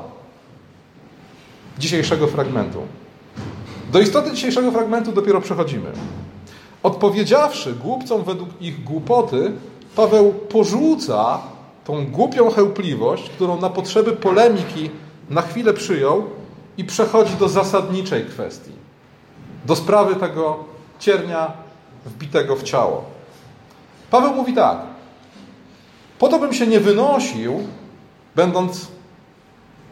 dzisiejszego 1.80 2.28
fragmentu. 2.28 2.80
Do 3.92 4.00
istoty 4.00 4.32
dzisiejszego 4.32 4.72
fragmentu 4.72 5.12
dopiero 5.12 5.42
przechodzimy. 5.42 5.92
Odpowiedziawszy 6.84 7.74
głupcom 7.74 8.24
według 8.24 8.50
ich 8.62 8.84
głupoty, 8.84 9.52
Paweł 9.98 10.34
porzuca 10.34 11.40
tą 11.86 12.06
głupią 12.06 12.52
chełpliwość, 12.52 13.30
którą 13.30 13.62
na 13.62 13.70
potrzeby 13.70 14.12
polemiki 14.12 14.90
na 15.30 15.42
chwilę 15.42 15.74
przyjął 15.74 16.24
i 16.78 16.84
przechodzi 16.84 17.34
do 17.34 17.50
zasadniczej 17.50 18.26
kwestii. 18.26 18.72
Do 19.66 19.76
sprawy 19.76 20.16
tego 20.16 20.64
ciernia 21.00 21.52
wbitego 22.06 22.56
w 22.56 22.64
ciało. 22.64 23.06
Paweł 24.12 24.36
mówi 24.36 24.54
tak. 24.54 24.78
Po 26.20 26.28
to 26.28 26.40
bym 26.40 26.54
się 26.54 26.68
nie 26.68 26.80
wynosił, 26.80 27.60
będąc 28.36 28.88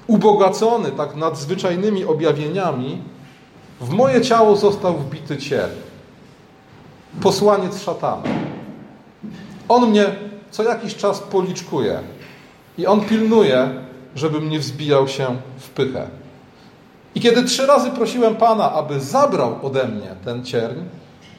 ubogacony 0.07 0.91
tak 0.91 1.15
nadzwyczajnymi 1.15 2.05
objawieniami, 2.05 3.01
w 3.81 3.89
moje 3.89 4.21
ciało 4.21 4.55
został 4.55 4.97
wbity 4.97 5.37
cierń. 5.37 5.75
Posłaniec 7.21 7.83
szatana. 7.83 8.23
On 9.69 9.89
mnie 9.89 10.05
co 10.51 10.63
jakiś 10.63 10.95
czas 10.95 11.19
policzkuje 11.19 11.99
i 12.77 12.87
on 12.87 13.01
pilnuje, 13.01 13.69
żebym 14.15 14.49
nie 14.49 14.59
wzbijał 14.59 15.07
się 15.07 15.37
w 15.57 15.69
pychę. 15.69 16.07
I 17.15 17.21
kiedy 17.21 17.43
trzy 17.43 17.65
razy 17.65 17.91
prosiłem 17.91 18.35
Pana, 18.35 18.71
aby 18.71 18.99
zabrał 18.99 19.65
ode 19.65 19.87
mnie 19.87 20.15
ten 20.25 20.45
cierń, 20.45 20.79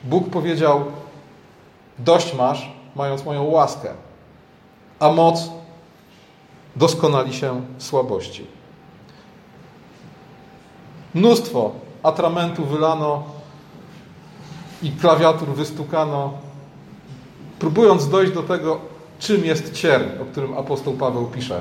Bóg 0.05 0.31
powiedział: 0.31 0.85
Dość 1.99 2.35
masz, 2.35 2.73
mając 2.95 3.25
moją 3.25 3.45
łaskę, 3.45 3.89
a 5.01 5.13
moc 5.13 5.51
doskonali 6.77 7.35
się 7.35 7.63
w 7.79 7.83
słabości. 7.83 8.47
Mnóstwo 11.15 11.73
atramentu 12.03 12.65
wylano 12.65 13.23
i 14.83 14.91
klawiatur 14.91 15.49
wystukano, 15.49 16.33
próbując 17.59 18.09
dojść 18.09 18.33
do 18.33 18.43
tego, 18.43 18.81
czym 19.19 19.45
jest 19.45 19.73
cierń, 19.73 20.23
o 20.23 20.25
którym 20.25 20.59
apostoł 20.59 20.95
Paweł 20.95 21.27
pisze. 21.27 21.61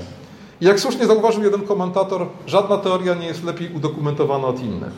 I 0.62 0.66
jak 0.66 0.80
słusznie 0.80 1.06
zauważył 1.06 1.44
jeden 1.44 1.62
komentator, 1.62 2.28
żadna 2.48 2.78
teoria 2.78 3.14
nie 3.14 3.28
jest 3.28 3.44
lepiej 3.44 3.74
udokumentowana 3.74 4.48
od 4.48 4.60
innych. 4.60 4.94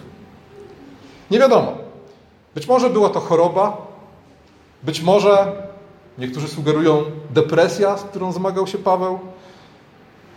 Nie 1.31 1.39
wiadomo. 1.39 1.73
Być 2.55 2.67
może 2.67 2.89
była 2.89 3.09
to 3.09 3.19
choroba, 3.19 3.77
być 4.83 5.01
może 5.01 5.51
niektórzy 6.17 6.47
sugerują 6.47 7.03
depresja, 7.29 7.97
z 7.97 8.03
którą 8.03 8.31
zmagał 8.31 8.67
się 8.67 8.77
Paweł, 8.77 9.19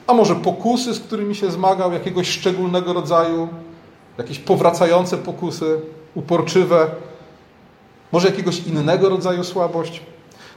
a 0.07 0.15
może 0.15 0.35
pokusy, 0.35 0.95
z 0.95 1.01
którymi 1.01 1.35
się 1.35 1.51
zmagał, 1.51 1.93
jakiegoś 1.93 2.29
szczególnego 2.29 2.93
rodzaju, 2.93 3.49
jakieś 4.19 4.39
powracające 4.39 5.19
pokusy, 5.19 5.81
uporczywe, 6.15 6.91
może 8.13 8.29
jakiegoś 8.29 8.59
innego 8.67 9.09
rodzaju 9.09 9.45
słabość. 9.45 10.03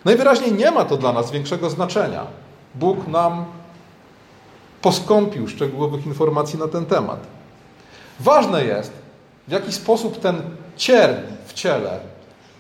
Najwyraźniej 0.06 0.54
nie 0.54 0.72
ma 0.72 0.86
to 0.86 0.98
dla 0.98 1.14
nas 1.14 1.32
większego 1.32 1.70
znaczenia. 1.70 2.28
Bóg 2.76 3.08
nam 3.08 3.46
poskąpił 4.84 5.48
szczegółowych 5.48 6.06
informacji 6.06 6.60
na 6.60 6.68
ten 6.68 6.86
temat. 6.86 7.20
Ważne 8.20 8.66
jest, 8.66 8.92
w 9.48 9.52
jaki 9.52 9.72
sposób 9.72 10.20
ten 10.20 10.42
cierń 10.78 11.16
w 11.46 11.54
ciele 11.54 12.00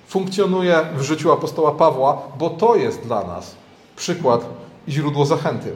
funkcjonuje 0.07 0.79
w 0.95 1.01
życiu 1.01 1.31
apostoła 1.31 1.71
Pawła, 1.71 2.21
bo 2.39 2.49
to 2.49 2.75
jest 2.75 3.01
dla 3.01 3.23
nas 3.23 3.55
przykład 3.95 4.45
i 4.87 4.91
źródło 4.91 5.25
zachęty. 5.25 5.73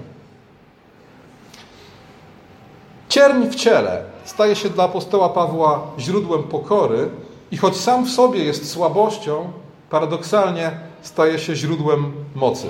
Cierń 3.10 3.48
w 3.48 3.56
ciele 3.56 4.04
staje 4.26 4.56
się 4.56 4.70
dla 4.70 4.84
apostoła 4.84 5.30
Pawła 5.30 5.82
źródłem 6.00 6.44
pokory 6.44 7.10
i 7.52 7.58
choć 7.58 7.78
sam 7.78 8.06
w 8.06 8.12
sobie 8.12 8.44
jest 8.44 8.72
słabością, 8.72 9.52
paradoksalnie 9.90 10.72
staje 11.02 11.40
się 11.40 11.56
źródłem 11.56 12.14
mocy. 12.36 12.68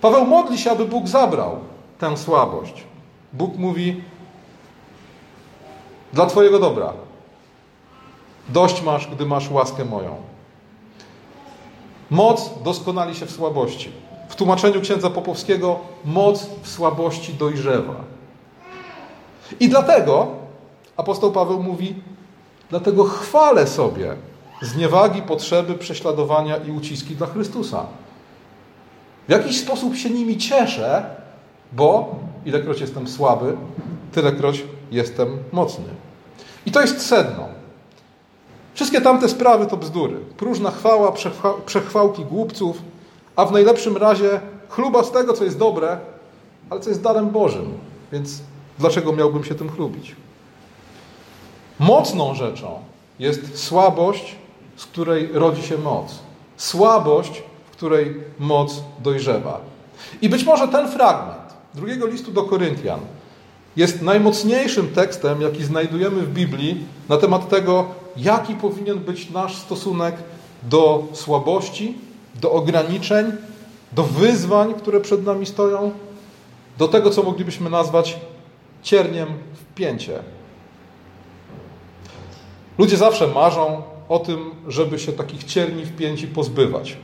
Paweł 0.00 0.26
modli 0.26 0.58
się, 0.58 0.70
aby 0.70 0.84
Bóg 0.84 1.08
zabrał 1.08 1.73
tę 2.04 2.16
słabość. 2.16 2.84
Bóg 3.32 3.56
mówi: 3.56 4.02
Dla 6.12 6.26
Twojego 6.26 6.58
dobra. 6.58 6.92
Dość 8.48 8.82
masz, 8.82 9.06
gdy 9.06 9.26
masz 9.26 9.50
łaskę 9.50 9.84
moją. 9.84 10.16
Moc 12.10 12.50
doskonali 12.62 13.14
się 13.14 13.26
w 13.26 13.30
słabości. 13.30 13.92
W 14.28 14.34
tłumaczeniu 14.36 14.80
księdza 14.80 15.10
Popowskiego 15.10 15.80
moc 16.04 16.46
w 16.62 16.68
słabości 16.68 17.34
dojrzewa. 17.34 17.94
I 19.60 19.68
dlatego 19.68 20.26
apostoł 20.96 21.32
Paweł 21.32 21.62
mówi: 21.62 21.94
Dlatego 22.70 23.04
chwalę 23.04 23.66
sobie 23.66 24.16
zniewagi, 24.62 25.22
potrzeby, 25.22 25.74
prześladowania 25.74 26.56
i 26.56 26.70
uciski 26.70 27.16
dla 27.16 27.26
Chrystusa. 27.26 27.86
W 29.28 29.30
jakiś 29.30 29.60
sposób 29.60 29.96
się 29.96 30.10
nimi 30.10 30.38
cieszę, 30.38 31.23
bo 31.76 32.16
ilekroć 32.44 32.80
jestem 32.80 33.08
słaby, 33.08 33.56
tylekroć 34.12 34.64
jestem 34.90 35.38
mocny. 35.52 35.84
I 36.66 36.72
to 36.72 36.80
jest 36.80 37.06
sedno. 37.06 37.48
Wszystkie 38.74 39.00
tamte 39.00 39.28
sprawy 39.28 39.66
to 39.66 39.76
bzdury. 39.76 40.16
Próżna 40.36 40.70
chwała, 40.70 41.12
przechwałki 41.66 42.24
głupców, 42.24 42.82
a 43.36 43.44
w 43.44 43.52
najlepszym 43.52 43.96
razie 43.96 44.40
chluba 44.68 45.04
z 45.04 45.12
tego, 45.12 45.32
co 45.32 45.44
jest 45.44 45.58
dobre, 45.58 45.98
ale 46.70 46.80
co 46.80 46.90
jest 46.90 47.02
darem 47.02 47.30
Bożym. 47.30 47.72
Więc 48.12 48.40
dlaczego 48.78 49.12
miałbym 49.12 49.44
się 49.44 49.54
tym 49.54 49.70
chlubić? 49.70 50.16
Mocną 51.78 52.34
rzeczą 52.34 52.78
jest 53.18 53.58
słabość, 53.58 54.36
z 54.76 54.86
której 54.86 55.28
rodzi 55.32 55.62
się 55.62 55.78
moc. 55.78 56.18
Słabość, 56.56 57.42
w 57.66 57.70
której 57.70 58.20
moc 58.38 58.82
dojrzewa. 59.02 59.60
I 60.22 60.28
być 60.28 60.44
może 60.44 60.68
ten 60.68 60.88
fragment 60.88 61.43
drugiego 61.74 62.06
listu 62.06 62.32
do 62.32 62.42
Koryntian 62.42 63.00
jest 63.76 64.02
najmocniejszym 64.02 64.88
tekstem, 64.88 65.40
jaki 65.40 65.64
znajdujemy 65.64 66.22
w 66.22 66.32
Biblii 66.32 66.84
na 67.08 67.16
temat 67.16 67.48
tego, 67.48 67.86
jaki 68.16 68.54
powinien 68.54 68.98
być 68.98 69.30
nasz 69.30 69.56
stosunek 69.56 70.14
do 70.62 71.04
słabości, 71.12 71.94
do 72.40 72.52
ograniczeń, 72.52 73.32
do 73.92 74.02
wyzwań, 74.02 74.74
które 74.74 75.00
przed 75.00 75.26
nami 75.26 75.46
stoją, 75.46 75.92
do 76.78 76.88
tego, 76.88 77.10
co 77.10 77.22
moglibyśmy 77.22 77.70
nazwać 77.70 78.16
cierniem 78.82 79.28
w 79.54 79.74
pięcie. 79.74 80.18
Ludzie 82.78 82.96
zawsze 82.96 83.26
marzą 83.26 83.82
o 84.08 84.18
tym, 84.18 84.50
żeby 84.68 84.98
się 84.98 85.12
takich 85.12 85.44
cierni 85.44 85.84
w 85.84 85.96
pięci 85.96 86.26
pozbywać. 86.26 86.96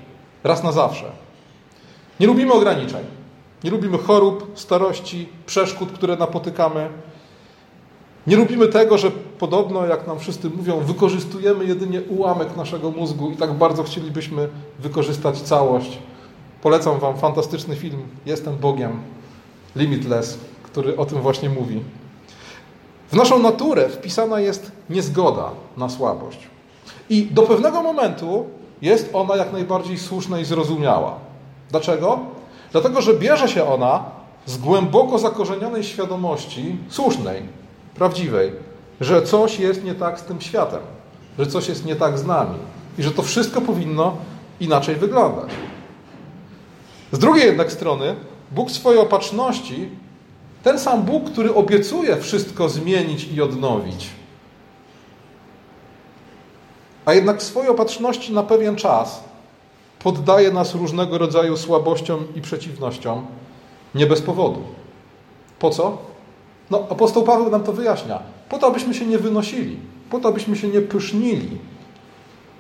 Raz 0.45 0.63
na 0.63 0.73
zawsze. 0.73 1.05
Nie 2.21 2.27
lubimy 2.27 2.53
ograniczeń. 2.53 3.20
Nie 3.65 3.71
lubimy 3.71 3.99
chorób, 3.99 4.53
starości, 4.55 5.29
przeszkód, 5.47 5.93
które 5.93 6.17
napotykamy. 6.17 6.89
Nie 8.27 8.37
lubimy 8.37 8.69
tego, 8.69 8.99
że 8.99 9.11
podobno, 9.11 9.87
jak 9.87 10.07
nam 10.07 10.19
wszyscy 10.19 10.51
mówią, 10.51 10.81
wykorzystujemy 10.81 11.65
jedynie 11.65 12.01
ułamek 12.01 12.57
naszego 12.57 12.91
mózgu 12.91 13.31
i 13.31 13.37
tak 13.37 13.53
bardzo 13.53 13.83
chcielibyśmy 13.83 14.49
wykorzystać 14.79 15.41
całość. 15.41 15.99
Polecam 16.63 16.99
Wam 16.99 17.17
fantastyczny 17.17 17.77
film 17.77 18.03
Jestem 18.27 18.57
Bogiem, 18.57 19.01
Limitless, 19.77 20.39
który 20.63 20.97
o 20.97 21.07
tym 21.07 21.21
właśnie 21.21 21.51
mówi. 21.51 21.81
W 23.11 23.17
naszą 23.17 23.39
naturę 23.39 23.89
wpisana 23.89 24.41
jest 24.41 24.73
niezgoda 24.91 25.51
na 25.77 25.89
słabość. 25.89 26.39
I 27.11 27.27
do 27.27 27.43
pewnego 27.43 27.83
momentu 27.83 28.45
jest 28.83 29.11
ona 29.13 29.37
jak 29.37 29.53
najbardziej 29.53 29.99
słuszna 29.99 30.39
i 30.41 30.45
zrozumiała. 30.45 31.19
Dlaczego? 31.71 32.19
Dlatego, 32.73 33.01
że 33.01 33.15
bierze 33.15 33.49
się 33.49 33.65
ona 33.65 34.05
z 34.47 34.59
głęboko 34.59 35.19
zakorzenionej 35.19 35.85
świadomości, 35.85 36.77
słusznej, 36.89 37.43
prawdziwej, 37.95 38.53
że 39.01 39.23
coś 39.23 39.59
jest 39.59 39.85
nie 39.85 39.95
tak 39.95 40.21
z 40.21 40.23
tym 40.23 40.41
światem, 40.41 40.81
że 41.39 41.47
coś 41.47 41.69
jest 41.69 41.85
nie 41.85 41.97
tak 41.97 42.19
z 42.19 42.27
nami 42.27 42.59
i 42.99 43.03
że 43.03 43.11
to 43.11 43.23
wszystko 43.23 43.61
powinno 43.61 44.17
inaczej 44.61 44.97
wyglądać. 44.97 45.51
Z 47.13 47.19
drugiej 47.19 47.47
jednak 47.47 47.73
strony, 47.73 48.17
Bóg 48.51 48.71
swojej 48.71 49.01
opatrzności, 49.01 49.89
ten 50.63 50.79
sam 50.79 51.03
Bóg, 51.03 51.31
który 51.31 51.55
obiecuje 51.55 52.17
wszystko 52.17 52.69
zmienić 52.69 53.29
i 53.33 53.43
odnowić, 53.43 54.07
a 57.05 57.15
jednak 57.15 57.43
swojej 57.43 57.71
opatrzności 57.71 58.33
na 58.33 58.43
pewien 58.43 58.77
czas 58.77 59.30
poddaje 60.03 60.51
nas 60.51 60.75
różnego 60.75 61.19
rodzaju 61.19 61.57
słabościom 61.57 62.25
i 62.35 62.41
przeciwnościom 62.41 63.27
nie 63.95 64.07
bez 64.07 64.23
powodu. 64.23 64.63
Po 65.59 65.71
co? 65.71 65.99
No, 66.71 66.87
apostoł 66.91 67.23
Paweł 67.23 67.51
nam 67.51 67.63
to 67.63 67.73
wyjaśnia. 67.73 68.19
Po 68.49 68.59
to, 68.59 68.67
abyśmy 68.67 68.95
się 68.95 69.07
nie 69.07 69.19
wynosili, 69.19 69.77
po 70.11 70.21
to, 70.21 70.29
abyśmy 70.29 70.57
się 70.57 70.69
nie 70.69 70.81
pysznili, 70.81 71.59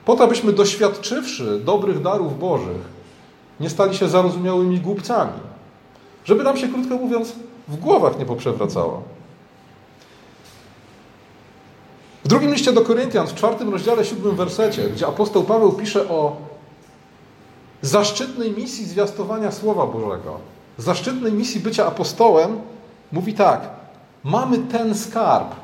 po 0.05 0.17
to, 0.17 0.25
abyśmy 0.25 0.53
doświadczywszy 0.53 1.61
dobrych 1.65 2.03
darów 2.03 2.39
Bożych, 2.39 3.01
nie 3.61 3.71
stali 3.71 3.97
się 3.97 4.09
zarozumiałymi 4.09 4.81
głupcami. 4.81 5.41
Żeby 6.25 6.45
nam 6.45 6.57
się, 6.57 6.69
krótko 6.69 6.97
mówiąc, 6.97 7.33
w 7.69 7.77
głowach 7.77 8.19
nie 8.19 8.27
poprzewracało. 8.27 9.03
W 12.25 12.29
drugim 12.29 12.53
liście 12.53 12.73
do 12.73 12.81
Koryntian, 12.81 13.27
w 13.27 13.35
czwartym 13.35 13.71
rozdziale, 13.71 14.05
siódmym 14.05 14.37
wersecie, 14.37 14.89
gdzie 14.89 15.07
apostoł 15.07 15.43
Paweł 15.43 15.73
pisze 15.73 16.09
o 16.09 16.50
zaszczytnej 17.83 18.51
misji 18.51 18.87
zwiastowania 18.87 19.53
Słowa 19.53 19.87
Bożego, 19.87 20.39
zaszczytnej 20.79 21.33
misji 21.33 21.61
bycia 21.61 21.87
apostołem, 21.87 22.61
mówi 23.13 23.35
tak: 23.35 23.69
Mamy 24.25 24.59
ten 24.59 24.95
skarb, 24.95 25.55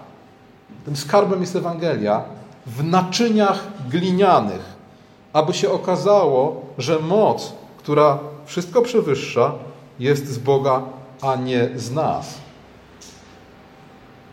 tym 0.84 0.96
skarbem 0.96 1.40
jest 1.40 1.56
Ewangelia, 1.56 2.24
w 2.66 2.84
naczyniach 2.84 3.64
glinianych, 3.88 4.76
aby 5.32 5.54
się 5.54 5.70
okazało, 5.70 6.62
że 6.78 6.98
moc, 6.98 7.52
która 7.78 8.18
wszystko 8.46 8.82
przewyższa, 8.82 9.52
jest 9.98 10.28
z 10.28 10.38
Boga, 10.38 10.82
a 11.22 11.36
nie 11.36 11.68
z 11.76 11.90
nas. 11.92 12.34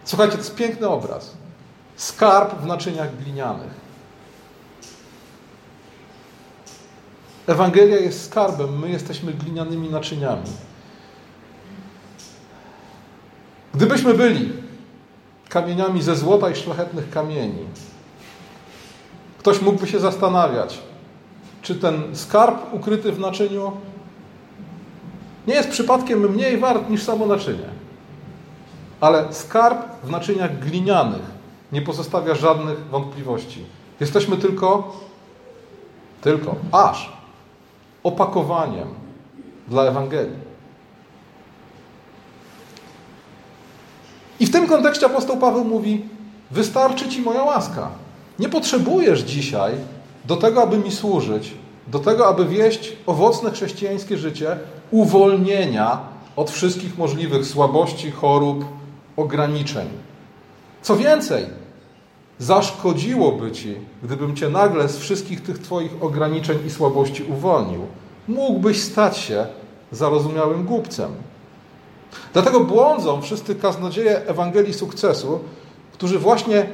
Słuchajcie, 0.06 0.32
to 0.32 0.38
jest 0.38 0.56
piękny 0.56 0.90
obraz. 0.90 1.34
Skarb 1.96 2.62
w 2.62 2.66
naczyniach 2.66 3.18
glinianych. 3.18 3.72
Ewangelia 7.48 8.00
jest 8.00 8.26
skarbem, 8.26 8.80
my 8.80 8.90
jesteśmy 8.90 9.34
glinianymi 9.34 9.90
naczyniami. 9.90 10.50
Gdybyśmy 13.74 14.14
byli 14.14 14.54
kamieniami 15.50 16.02
ze 16.02 16.16
złota 16.16 16.50
i 16.50 16.56
szlachetnych 16.56 17.10
kamieni, 17.10 17.66
ktoś 19.40 19.62
mógłby 19.62 19.88
się 19.88 20.00
zastanawiać, 20.00 20.80
czy 21.62 21.76
ten 21.76 22.16
skarb 22.16 22.74
ukryty 22.74 23.12
w 23.12 23.20
naczyniu 23.20 23.72
nie 25.48 25.54
jest 25.54 25.70
przypadkiem 25.70 26.32
mniej 26.32 26.58
wart 26.58 26.90
niż 26.90 27.04
samo 27.04 27.26
naczynie. 27.26 27.66
Ale 29.02 29.34
skarb 29.34 29.78
w 30.04 30.10
naczyniach 30.10 30.60
glinianych 30.60 31.22
nie 31.72 31.82
pozostawia 31.82 32.36
żadnych 32.36 32.86
wątpliwości. 32.86 33.66
Jesteśmy 34.00 34.38
tylko, 34.38 34.96
tylko, 36.22 36.56
aż 36.72 37.14
opakowaniem 38.04 38.88
dla 39.68 39.84
Ewangelii. 39.84 40.54
I 44.40 44.46
w 44.46 44.52
tym 44.52 44.68
kontekście 44.68 45.06
apostoł 45.06 45.38
Paweł 45.38 45.66
mówi: 45.66 46.06
Wystarczy 46.52 47.10
ci 47.10 47.22
moja 47.22 47.44
łaska. 47.44 47.90
Nie 48.40 48.50
potrzebujesz 48.50 49.20
dzisiaj 49.20 49.74
do 50.26 50.36
tego, 50.36 50.64
aby 50.64 50.78
mi 50.78 50.92
służyć, 50.92 51.54
do 51.88 52.00
tego, 52.00 52.28
aby 52.28 52.46
wieść 52.46 52.98
owocne 53.06 53.52
chrześcijańskie 53.52 54.18
życie, 54.18 54.58
uwolnienia 54.92 56.00
od 56.36 56.52
wszystkich 56.52 56.98
możliwych 56.98 57.46
słabości, 57.46 58.12
chorób, 58.12 58.66
ograniczeń. 59.18 59.88
Co 60.82 60.96
więcej, 60.96 61.46
zaszkodziłoby 62.44 63.52
ci, 63.52 63.76
gdybym 64.04 64.36
cię 64.36 64.50
nagle 64.50 64.90
z 64.90 64.98
wszystkich 64.98 65.44
tych 65.44 65.60
twoich 65.60 65.92
ograniczeń 66.02 66.58
i 66.68 66.70
słabości 66.70 67.24
uwolnił. 67.24 67.82
Mógłbyś 68.28 68.82
stać 68.82 69.18
się 69.18 69.46
zarozumiałym 69.92 70.66
głupcem. 70.66 71.12
Dlatego 72.34 72.60
błądzą 72.60 73.22
wszyscy 73.22 73.56
kaznodzieje 73.56 74.26
Ewangelii 74.28 74.74
sukcesu, 74.74 75.40
którzy 75.94 76.20
właśnie 76.20 76.68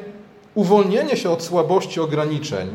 uwolnienie 0.55 1.17
się 1.17 1.29
od 1.29 1.43
słabości 1.43 1.99
ograniczeń, 1.99 2.69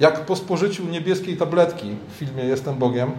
jak 0.00 0.26
po 0.26 0.36
spożyciu 0.36 0.84
niebieskiej 0.84 1.36
tabletki 1.36 1.96
w 2.08 2.18
filmie 2.18 2.44
Jestem 2.44 2.78
Bogiem, 2.78 3.12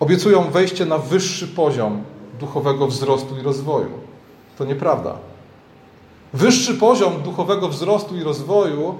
obiecują 0.00 0.50
wejście 0.50 0.86
na 0.86 0.98
wyższy 0.98 1.48
poziom 1.48 2.02
duchowego 2.40 2.86
wzrostu 2.86 3.38
i 3.38 3.42
rozwoju. 3.42 3.90
To 4.58 4.64
nieprawda. 4.64 5.33
Wyższy 6.34 6.74
poziom 6.74 7.22
duchowego 7.22 7.68
wzrostu 7.68 8.16
i 8.16 8.22
rozwoju 8.22 8.98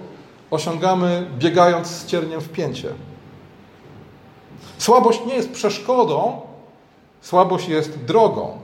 osiągamy 0.51 1.27
biegając 1.39 1.87
z 1.87 2.07
cierniem 2.07 2.41
w 2.41 2.49
pięcie. 2.49 2.89
Słabość 4.79 5.21
nie 5.27 5.35
jest 5.35 5.53
przeszkodą, 5.53 6.41
słabość 7.21 7.69
jest 7.69 8.05
drogą, 8.05 8.59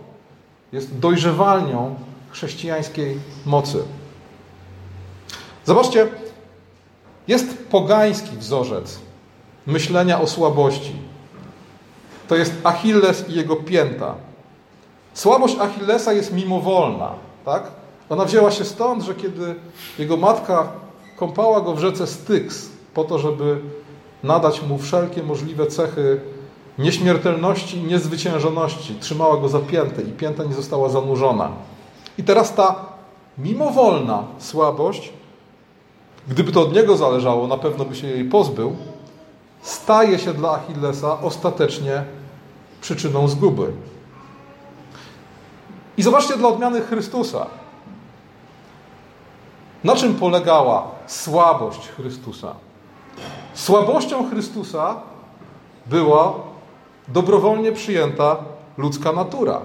jest 0.72 0.98
dojrzewalnią 0.98 1.94
chrześcijańskiej 2.30 3.18
mocy. 3.46 3.82
Zobaczcie, 5.64 6.08
jest 7.28 7.68
pogański 7.68 8.36
wzorzec 8.36 8.98
myślenia 9.66 10.20
o 10.20 10.26
słabości. 10.26 10.96
To 12.28 12.36
jest 12.36 12.52
Achilles 12.64 13.28
i 13.28 13.34
jego 13.34 13.56
pięta. 13.56 14.14
Słabość 15.14 15.56
Achillesa 15.58 16.12
jest 16.12 16.32
mimowolna, 16.32 17.14
tak? 17.44 17.79
Ona 18.10 18.24
wzięła 18.24 18.50
się 18.50 18.64
stąd, 18.64 19.02
że 19.02 19.14
kiedy 19.14 19.54
jego 19.98 20.16
matka 20.16 20.72
kąpała 21.16 21.60
go 21.60 21.74
w 21.74 21.78
rzece 21.78 22.06
Styx 22.06 22.68
po 22.94 23.04
to, 23.04 23.18
żeby 23.18 23.60
nadać 24.22 24.62
mu 24.62 24.78
wszelkie 24.78 25.22
możliwe 25.22 25.66
cechy 25.66 26.20
nieśmiertelności 26.78 27.78
i 27.78 27.82
niezwyciężoności, 27.82 28.94
trzymała 29.00 29.36
go 29.36 29.48
za 29.48 29.58
piętę 29.58 30.02
i 30.02 30.12
pięta 30.12 30.44
nie 30.44 30.54
została 30.54 30.88
zanurzona. 30.88 31.48
I 32.18 32.22
teraz 32.22 32.54
ta 32.54 32.86
mimowolna 33.38 34.24
słabość, 34.38 35.12
gdyby 36.28 36.52
to 36.52 36.60
od 36.60 36.74
niego 36.74 36.96
zależało, 36.96 37.46
na 37.46 37.56
pewno 37.56 37.84
by 37.84 37.96
się 37.96 38.06
jej 38.06 38.24
pozbył, 38.24 38.76
staje 39.62 40.18
się 40.18 40.34
dla 40.34 40.50
Achillesa 40.50 41.20
ostatecznie 41.20 42.04
przyczyną 42.80 43.28
zguby. 43.28 43.72
I 45.96 46.02
zobaczcie 46.02 46.36
dla 46.36 46.48
odmiany 46.48 46.80
Chrystusa. 46.80 47.59
Na 49.84 49.96
czym 49.96 50.14
polegała 50.14 50.88
słabość 51.06 51.88
Chrystusa? 51.88 52.54
Słabością 53.54 54.30
Chrystusa 54.30 54.96
była 55.86 56.34
dobrowolnie 57.08 57.72
przyjęta 57.72 58.36
ludzka 58.78 59.12
natura. 59.12 59.60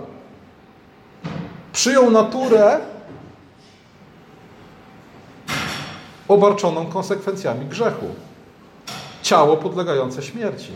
Przyjął 1.74 2.12
naturę 2.12 2.80
obarczoną 6.28 6.86
konsekwencjami 6.86 7.66
grzechu. 7.66 8.06
Ciało 9.22 9.58
podlegające 9.58 10.24
śmierci. 10.24 10.72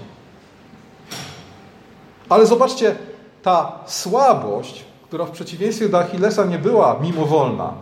Ale 2.30 2.46
zobaczcie, 2.46 2.96
ta 3.44 3.72
słabość, 3.86 4.86
która 5.04 5.26
w 5.26 5.32
przeciwieństwie 5.32 5.90
do 5.90 6.00
Achillesa 6.00 6.46
nie 6.46 6.60
była 6.60 7.00
mimowolna, 7.02 7.74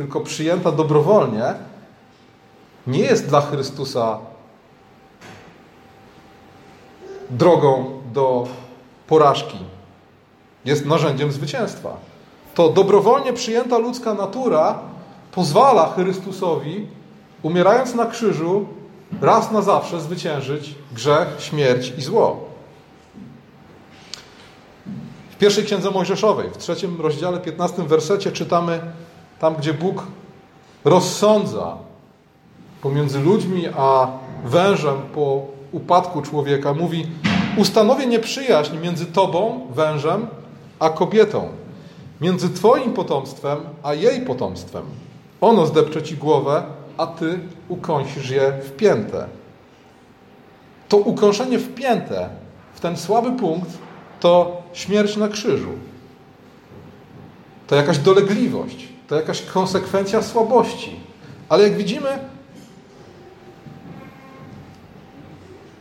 tylko 0.00 0.20
przyjęta 0.20 0.72
dobrowolnie, 0.72 1.54
nie 2.86 2.98
jest 2.98 3.28
dla 3.28 3.40
Chrystusa 3.40 4.18
drogą 7.30 8.00
do 8.12 8.48
porażki. 9.06 9.58
Jest 10.64 10.86
narzędziem 10.86 11.32
zwycięstwa. 11.32 11.96
To 12.54 12.68
dobrowolnie 12.68 13.32
przyjęta 13.32 13.78
ludzka 13.78 14.14
natura 14.14 14.78
pozwala 15.32 15.92
Chrystusowi, 15.94 16.86
umierając 17.42 17.94
na 17.94 18.06
krzyżu, 18.06 18.66
raz 19.20 19.52
na 19.52 19.62
zawsze 19.62 20.00
zwyciężyć 20.00 20.74
grzech, 20.92 21.28
śmierć 21.38 21.92
i 21.98 22.02
zło. 22.02 22.44
W 25.30 25.36
pierwszej 25.38 25.64
księdze 25.64 25.90
Mojżeszowej, 25.90 26.50
w 26.50 26.58
trzecim 26.58 27.00
rozdziale, 27.00 27.40
15 27.40 27.82
wersecie 27.82 28.32
czytamy 28.32 28.80
tam, 29.40 29.54
gdzie 29.54 29.74
Bóg 29.74 30.06
rozsądza 30.84 31.76
pomiędzy 32.82 33.20
ludźmi 33.20 33.64
a 33.76 34.08
wężem 34.44 34.96
po 35.14 35.46
upadku 35.72 36.22
człowieka, 36.22 36.74
mówi: 36.74 37.06
Ustanowię 37.56 38.06
nieprzyjaźń 38.06 38.76
między 38.78 39.06
tobą, 39.06 39.66
wężem, 39.70 40.26
a 40.78 40.90
kobietą, 40.90 41.48
między 42.20 42.50
twoim 42.50 42.92
potomstwem, 42.92 43.58
a 43.82 43.94
jej 43.94 44.20
potomstwem. 44.20 44.82
Ono 45.40 45.66
zdepcze 45.66 46.02
ci 46.02 46.16
głowę, 46.16 46.62
a 46.96 47.06
ty 47.06 47.38
ukąsisz 47.68 48.30
je 48.30 48.52
w 48.52 48.76
piętę. 48.76 49.26
To 50.88 50.96
ukąszenie 50.96 51.58
w 51.58 51.74
piętę, 51.74 52.28
w 52.74 52.80
ten 52.80 52.96
słaby 52.96 53.32
punkt, 53.32 53.70
to 54.20 54.62
śmierć 54.72 55.16
na 55.16 55.28
krzyżu. 55.28 55.70
To 57.66 57.76
jakaś 57.76 57.98
dolegliwość, 57.98 58.89
to 59.10 59.16
jakaś 59.16 59.42
konsekwencja 59.42 60.22
słabości. 60.22 61.00
Ale 61.48 61.62
jak 61.62 61.76
widzimy, 61.76 62.18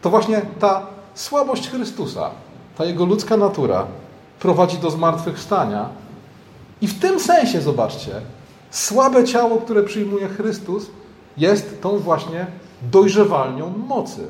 to 0.01 0.09
właśnie 0.09 0.41
ta 0.59 0.87
słabość 1.13 1.69
Chrystusa, 1.69 2.31
ta 2.77 2.85
jego 2.85 3.05
ludzka 3.05 3.37
natura 3.37 3.85
prowadzi 4.39 4.77
do 4.77 4.91
zmartwychwstania. 4.91 5.89
I 6.81 6.87
w 6.87 6.99
tym 6.99 7.19
sensie, 7.19 7.61
zobaczcie, 7.61 8.11
słabe 8.71 9.23
ciało, 9.23 9.57
które 9.57 9.83
przyjmuje 9.83 10.27
Chrystus, 10.27 10.85
jest 11.37 11.81
tą 11.81 11.97
właśnie 11.97 12.47
dojrzewalnią 12.81 13.73
mocy. 13.87 14.27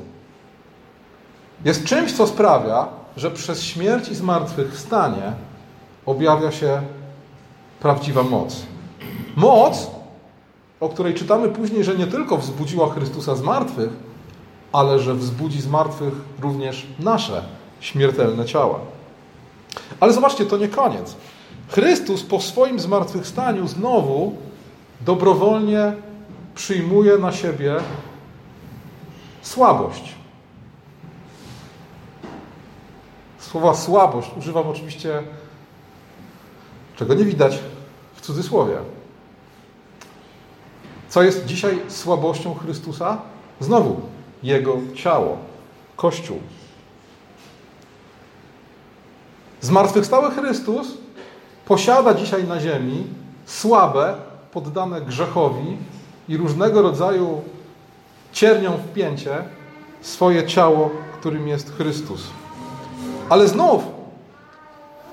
Jest 1.64 1.84
czymś, 1.84 2.12
co 2.12 2.26
sprawia, 2.26 2.88
że 3.16 3.30
przez 3.30 3.62
śmierć 3.62 4.08
i 4.08 4.14
zmartwychwstanie 4.14 5.32
objawia 6.06 6.52
się 6.52 6.82
prawdziwa 7.80 8.22
moc. 8.22 8.69
Moc, 9.36 9.90
o 10.80 10.88
której 10.88 11.14
czytamy 11.14 11.48
później, 11.48 11.84
że 11.84 11.96
nie 11.96 12.06
tylko 12.06 12.36
wzbudziła 12.36 12.90
Chrystusa 12.90 13.34
z 13.34 13.42
martwych, 13.42 13.90
ale 14.72 14.98
że 14.98 15.14
wzbudzi 15.14 15.60
z 15.60 15.66
martwych 15.66 16.14
również 16.40 16.86
nasze 16.98 17.42
śmiertelne 17.80 18.44
ciała. 18.44 18.78
Ale 20.00 20.12
zobaczcie, 20.12 20.46
to 20.46 20.56
nie 20.56 20.68
koniec. 20.68 21.16
Chrystus 21.68 22.22
po 22.22 22.40
swoim 22.40 22.80
zmartwychwstaniu 22.80 23.68
znowu 23.68 24.36
dobrowolnie 25.00 25.92
przyjmuje 26.54 27.18
na 27.18 27.32
siebie 27.32 27.76
słabość. 29.42 30.14
Słowa 33.38 33.74
słabość 33.74 34.30
używam 34.38 34.68
oczywiście, 34.68 35.22
czego 36.96 37.14
nie 37.14 37.24
widać 37.24 37.58
cudzysłowie. 38.30 38.76
Co 41.08 41.22
jest 41.22 41.46
dzisiaj 41.46 41.78
słabością 41.88 42.54
Chrystusa? 42.54 43.18
Znowu 43.60 44.00
Jego 44.42 44.76
ciało, 44.94 45.38
Kościół. 45.96 46.38
Zmartwychwstały 49.60 50.30
Chrystus 50.30 50.86
posiada 51.64 52.14
dzisiaj 52.14 52.44
na 52.44 52.60
ziemi 52.60 53.06
słabe, 53.46 54.14
poddane 54.52 55.00
grzechowi 55.00 55.76
i 56.28 56.36
różnego 56.36 56.82
rodzaju 56.82 57.42
ciernią 58.32 58.72
w 58.72 58.92
pięcie 58.92 59.44
swoje 60.00 60.46
ciało, 60.46 60.90
którym 61.18 61.48
jest 61.48 61.76
Chrystus. 61.76 62.26
Ale 63.28 63.48
znów 63.48 63.82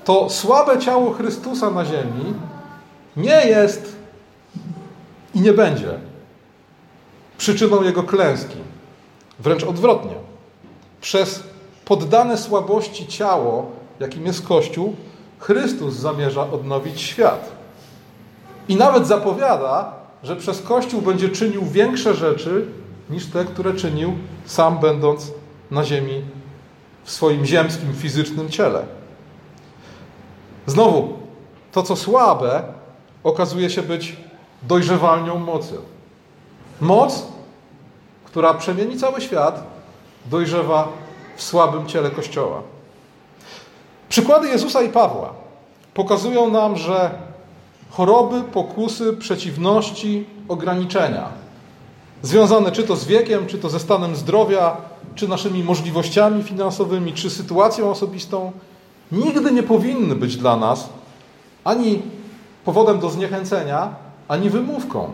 to 0.06 0.30
słabe 0.30 0.80
ciało 0.80 1.14
Chrystusa 1.14 1.70
na 1.72 1.86
ziemi 1.86 2.34
nie 3.18 3.48
jest 3.48 3.96
i 5.36 5.42
nie 5.42 5.54
będzie 5.54 6.00
przyczyną 7.38 7.84
jego 7.84 8.04
klęski. 8.04 8.58
Wręcz 9.40 9.64
odwrotnie. 9.64 10.16
Przez 11.02 11.44
poddane 11.86 12.38
słabości 12.38 13.08
ciało, 13.08 13.72
jakim 14.00 14.26
jest 14.26 14.48
Kościół, 14.48 14.96
Chrystus 15.40 15.94
zamierza 15.94 16.52
odnowić 16.52 17.02
świat. 17.02 17.52
I 18.68 18.76
nawet 18.76 19.08
zapowiada, 19.08 19.94
że 20.24 20.36
przez 20.36 20.62
Kościół 20.62 21.02
będzie 21.02 21.30
czynił 21.30 21.66
większe 21.66 22.14
rzeczy 22.14 22.66
niż 23.10 23.26
te, 23.26 23.46
które 23.46 23.74
czynił 23.74 24.14
sam 24.46 24.80
będąc 24.80 25.32
na 25.72 25.84
ziemi 25.84 26.22
w 27.04 27.12
swoim 27.12 27.46
ziemskim, 27.46 27.94
fizycznym 27.94 28.50
ciele. 28.50 28.86
Znowu, 30.66 31.14
to 31.72 31.84
co 31.84 31.96
słabe 31.96 32.64
okazuje 33.24 33.70
się 33.70 33.82
być 33.84 34.16
dojrzewalnią 34.64 35.40
mocy. 35.40 35.78
Moc, 36.82 37.28
która 38.26 38.54
przemieni 38.54 38.98
cały 38.98 39.22
świat, 39.22 39.64
dojrzewa 40.26 40.88
w 41.36 41.44
słabym 41.44 41.88
ciele 41.88 42.12
Kościoła. 42.12 42.62
Przykłady 44.10 44.48
Jezusa 44.48 44.82
i 44.82 44.90
Pawła 44.90 45.34
pokazują 45.94 46.50
nam, 46.50 46.78
że 46.78 47.12
choroby, 47.90 48.42
pokusy, 48.42 49.14
przeciwności, 49.14 50.26
ograniczenia, 50.48 51.30
związane 52.22 52.72
czy 52.72 52.84
to 52.84 52.96
z 52.96 53.06
wiekiem, 53.06 53.48
czy 53.48 53.58
to 53.58 53.70
ze 53.70 53.80
stanem 53.80 54.16
zdrowia, 54.16 54.78
czy 55.16 55.28
naszymi 55.28 55.64
możliwościami 55.64 56.44
finansowymi, 56.44 57.14
czy 57.14 57.30
sytuacją 57.30 57.90
osobistą, 57.90 58.52
nigdy 59.12 59.52
nie 59.52 59.64
powinny 59.64 60.16
być 60.16 60.38
dla 60.38 60.56
nas 60.56 60.90
ani 61.64 62.02
powodem 62.68 63.00
do 63.00 63.10
zniechęcenia, 63.10 63.96
ani 64.28 64.50
wymówką. 64.50 65.12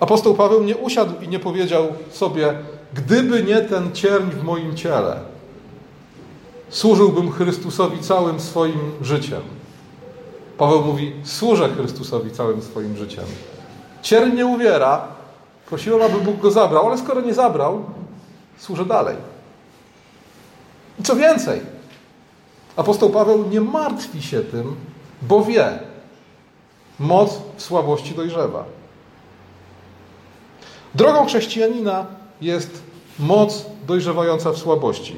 Apostoł 0.00 0.34
Paweł 0.34 0.62
nie 0.62 0.76
usiadł 0.76 1.20
i 1.20 1.28
nie 1.28 1.38
powiedział 1.38 1.86
sobie, 2.10 2.54
gdyby 2.94 3.42
nie 3.42 3.60
ten 3.60 3.92
cierń 3.92 4.30
w 4.30 4.42
moim 4.42 4.76
ciele, 4.76 5.20
służyłbym 6.68 7.32
Chrystusowi 7.32 7.98
całym 8.00 8.40
swoim 8.40 8.80
życiem. 9.02 9.40
Paweł 10.58 10.84
mówi, 10.84 11.12
służę 11.24 11.68
Chrystusowi 11.68 12.30
całym 12.30 12.62
swoim 12.62 12.96
życiem. 12.96 13.24
Cierń 14.02 14.36
nie 14.36 14.46
uwiera, 14.46 15.08
prosiłem, 15.66 16.02
aby 16.02 16.20
Bóg 16.20 16.40
go 16.40 16.50
zabrał, 16.50 16.86
ale 16.86 16.98
skoro 16.98 17.20
nie 17.20 17.34
zabrał, 17.34 17.84
służę 18.58 18.84
dalej. 18.84 19.16
I 21.00 21.02
co 21.02 21.16
więcej, 21.16 21.60
apostoł 22.76 23.10
Paweł 23.10 23.44
nie 23.50 23.60
martwi 23.60 24.22
się 24.22 24.40
tym, 24.40 24.76
bo 25.22 25.44
wie, 25.44 25.78
moc 26.98 27.40
w 27.56 27.62
słabości 27.62 28.14
dojrzewa. 28.14 28.64
Drogą 30.94 31.26
chrześcijanina 31.26 32.06
jest 32.40 32.82
moc 33.18 33.66
dojrzewająca 33.86 34.50
w 34.50 34.58
słabości. 34.58 35.16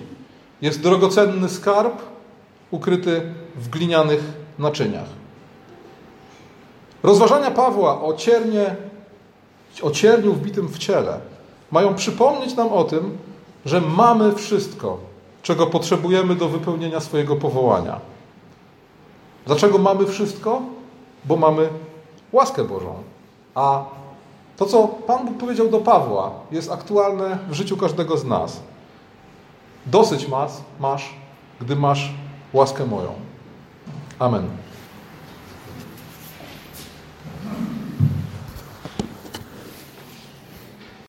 Jest 0.63 0.81
drogocenny 0.81 1.49
skarb 1.49 2.03
ukryty 2.71 3.23
w 3.57 3.69
glinianych 3.69 4.21
naczyniach. 4.59 5.09
Rozważania 7.03 7.51
Pawła 7.51 8.03
o, 8.03 8.15
ciernie, 8.15 8.77
o 9.83 9.91
cierniu 9.91 10.33
wbitym 10.33 10.69
w 10.69 10.79
ciele 10.79 11.21
mają 11.71 11.95
przypomnieć 11.95 12.55
nam 12.55 12.69
o 12.69 12.85
tym, 12.85 13.19
że 13.67 13.81
mamy 13.81 14.35
wszystko, 14.35 14.99
czego 15.43 15.67
potrzebujemy 15.67 16.35
do 16.35 16.49
wypełnienia 16.49 17.01
swojego 17.01 17.37
powołania. 17.37 18.12
Dlaczego 19.47 19.79
mamy 19.79 20.07
wszystko? 20.07 20.63
Bo 21.25 21.37
mamy 21.37 21.69
łaskę 22.33 22.65
Bożą. 22.65 22.95
A 23.55 23.85
to, 24.57 24.67
co 24.67 24.89
Pan 24.89 25.27
Bóg 25.27 25.39
powiedział 25.39 25.69
do 25.69 25.79
Pawła, 25.79 26.31
jest 26.51 26.73
aktualne 26.73 27.39
w 27.49 27.55
życiu 27.55 27.77
każdego 27.77 28.17
z 28.17 28.25
nas. 28.25 28.61
Dosyć 29.87 30.29
masz, 30.29 30.53
masz, 30.81 31.15
gdy 31.61 31.77
masz 31.77 32.15
łaskę 32.53 32.87
moją. 32.87 33.13
Amen. 34.19 34.62